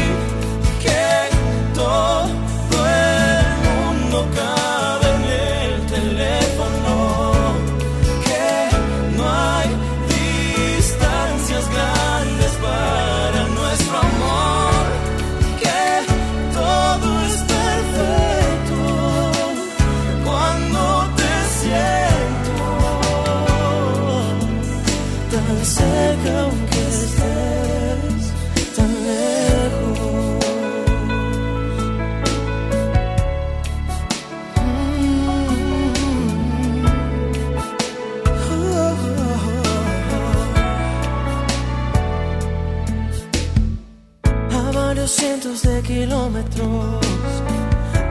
[45.76, 47.00] de kilómetros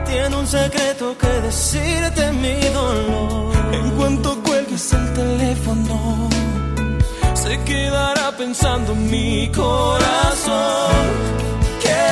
[0.04, 3.52] tiene un secreto que decirte mi dolor.
[3.72, 6.28] En cuanto cuelgues el teléfono,
[7.34, 11.06] se quedará pensando mi corazón
[11.82, 12.06] que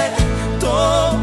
[0.61, 1.19] todo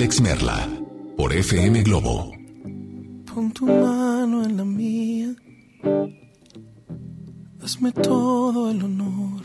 [0.00, 0.66] Alex Merla
[1.14, 2.32] por FM Globo.
[3.26, 5.36] Pon tu mano en la mía.
[7.62, 9.42] Hazme todo el honor.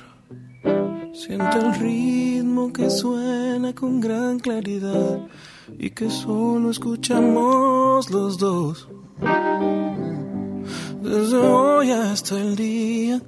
[1.12, 5.28] Siento el ritmo que suena con gran claridad
[5.78, 8.88] y que solo escuchamos los dos.
[11.04, 13.22] Desde hoy hasta el día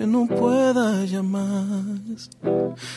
[0.00, 2.30] que no pueda ya más.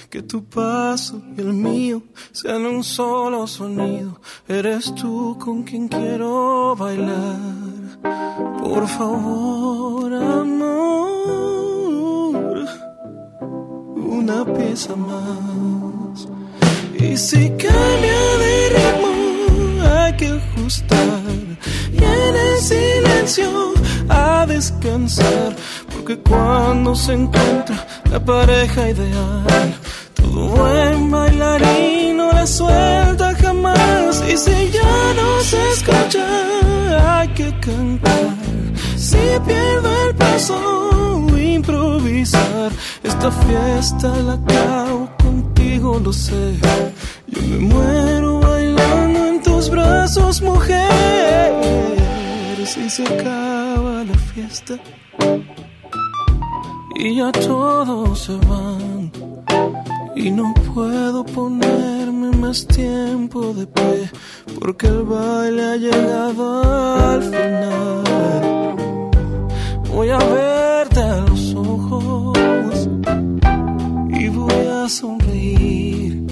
[0.10, 2.02] Que tu paso y el mío
[2.32, 4.22] sean un solo sonido.
[4.48, 8.00] Eres tú con quien quiero bailar.
[8.58, 10.70] Por favor, amor,
[13.98, 16.26] una pieza más.
[16.98, 19.12] Y si cambia de ritmo,
[19.92, 21.20] hay que ajustar.
[21.92, 23.74] Y en el silencio,
[24.08, 25.54] a descansar.
[26.06, 29.74] Porque cuando se encuentra la pareja ideal,
[30.14, 34.22] todo buen bailarín no la suelta jamás.
[34.30, 38.36] Y si ya no se escucha, hay que cantar.
[38.98, 39.16] Si
[39.48, 42.74] pierdo el paso, improvisar.
[43.02, 46.58] Esta fiesta la acabo contigo, lo sé.
[47.28, 51.54] Yo me muero bailando en tus brazos, mujer.
[52.66, 54.78] Si se acaba la fiesta
[56.96, 59.12] y ya todos se van.
[60.16, 64.12] Y no puedo ponerme más tiempo de pie
[64.60, 66.64] porque el baile ha llegado
[67.12, 68.04] al final.
[69.92, 72.90] Voy a verte a los ojos
[74.10, 76.24] y voy a sonreír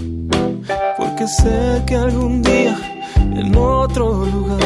[0.97, 3.00] porque sé que algún día
[3.35, 4.59] en otro lugar.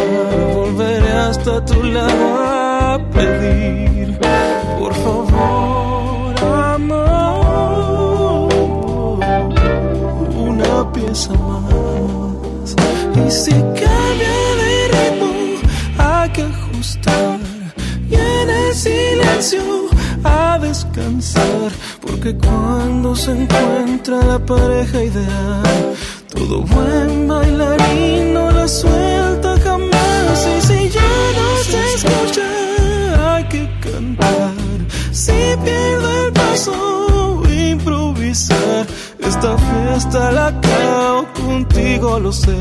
[0.54, 4.18] Volveré hasta tu lado a pedir
[4.80, 6.36] por favor
[6.76, 8.50] amor
[10.50, 12.76] una pieza más.
[13.26, 15.34] Y si cambia de ritmo
[15.98, 17.40] hay que ajustar.
[18.10, 19.62] Y en el silencio
[20.24, 21.72] a descansar
[22.02, 25.96] porque cuando se encuentra la pareja ideal
[26.36, 26.62] todo.
[26.62, 30.48] Buen bailarín no la suelta jamás.
[30.56, 34.54] Y si ya no se escucha hay que cantar.
[35.12, 37.42] Si pierdo el paso
[37.72, 38.86] improvisar.
[39.20, 42.58] Esta fiesta la acabo contigo lo sé.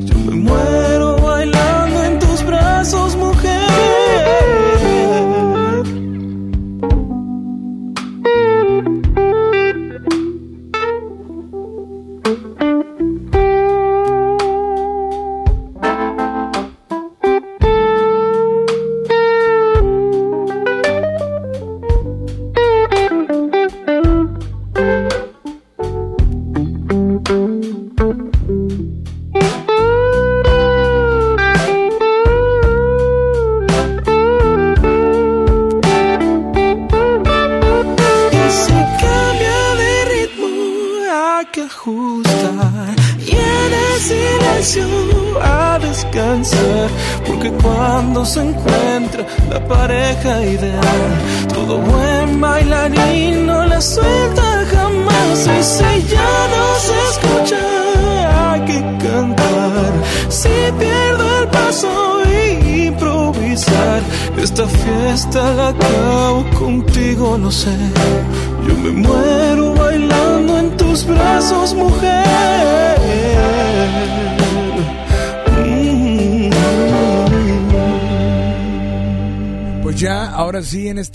[0.00, 3.65] Yo me muero bailando en tus brazos mujer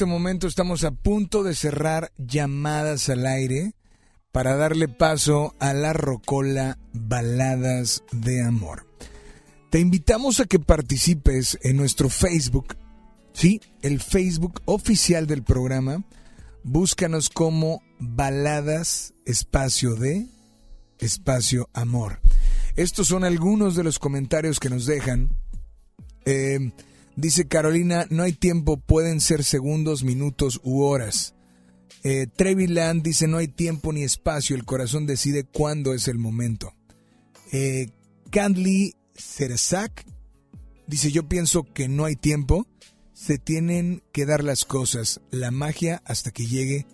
[0.01, 3.75] este momento estamos a punto de cerrar llamadas al aire
[4.31, 8.87] para darle paso a la rocola Baladas de Amor.
[9.69, 12.75] Te invitamos a que participes en nuestro Facebook,
[13.33, 16.03] sí, el Facebook oficial del programa.
[16.63, 20.25] Búscanos como Baladas Espacio de
[20.97, 22.21] Espacio Amor.
[22.75, 25.29] Estos son algunos de los comentarios que nos dejan.
[26.25, 26.71] Eh,
[27.15, 31.35] dice Carolina, no hay tiempo, pueden ser segundos, minutos u horas.
[32.03, 36.73] Eh, Treviland dice, no hay tiempo ni espacio, el corazón decide cuándo es el momento.
[37.51, 37.89] Eh,
[38.31, 40.05] Candly Cerezac
[40.87, 42.65] dice, yo pienso que no hay tiempo,
[43.13, 46.87] se tienen que dar las cosas, la magia hasta que llegue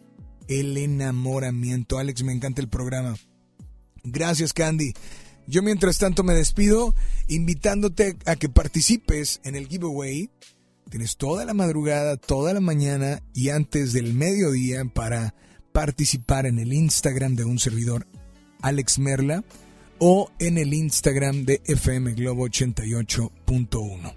[0.49, 1.99] el enamoramiento.
[1.99, 3.15] Alex, me encanta el programa.
[4.03, 4.93] Gracias, Candy.
[5.47, 6.93] Yo mientras tanto me despido
[7.29, 10.29] invitándote a que participes en el giveaway.
[10.89, 15.33] Tienes toda la madrugada, toda la mañana y antes del mediodía para
[15.71, 18.07] participar en el Instagram de un servidor,
[18.61, 19.43] Alex Merla,
[19.99, 24.13] o en el Instagram de FM Globo 88.1.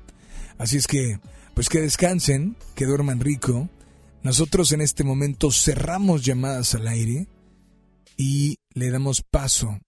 [0.59, 1.19] Así es que,
[1.55, 3.69] pues que descansen, que duerman rico.
[4.23, 7.29] Nosotros en este momento cerramos llamadas al aire
[8.17, 9.79] y le damos paso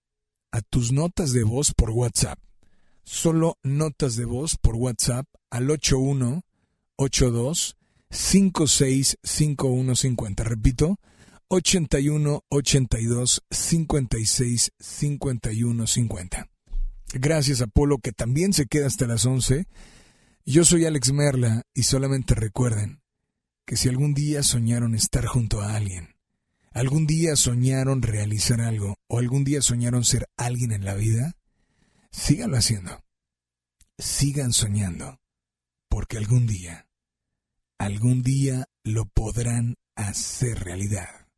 [0.52, 2.38] a tus notas de voz por WhatsApp.
[3.04, 7.76] Solo notas de voz por WhatsApp al 8182
[8.10, 10.44] 565150.
[10.44, 10.98] Repito,
[11.48, 16.48] 81 82 56 51 50.
[17.14, 19.66] Gracias Apolo que también se queda hasta las 11.
[20.44, 23.02] Yo soy Alex Merla y solamente recuerden
[23.66, 26.11] que si algún día soñaron estar junto a alguien,
[26.74, 31.36] algún día soñaron realizar algo o algún día soñaron ser alguien en la vida,
[32.10, 33.02] síganlo haciendo.
[33.98, 35.20] Sigan soñando,
[35.88, 36.88] porque algún día,
[37.78, 41.28] algún día lo podrán hacer realidad.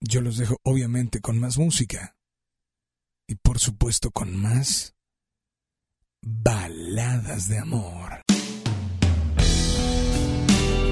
[0.00, 2.16] Yo los dejo obviamente con más música
[3.28, 4.94] y por supuesto con más
[6.20, 8.22] baladas de amor.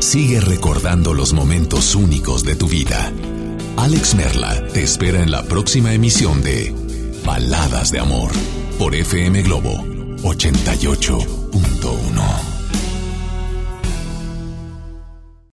[0.00, 3.12] Sigue recordando los momentos únicos de tu vida.
[3.80, 6.74] Alex Merla te espera en la próxima emisión de
[7.24, 8.30] Baladas de Amor
[8.78, 9.82] por FM Globo
[10.22, 11.39] 88.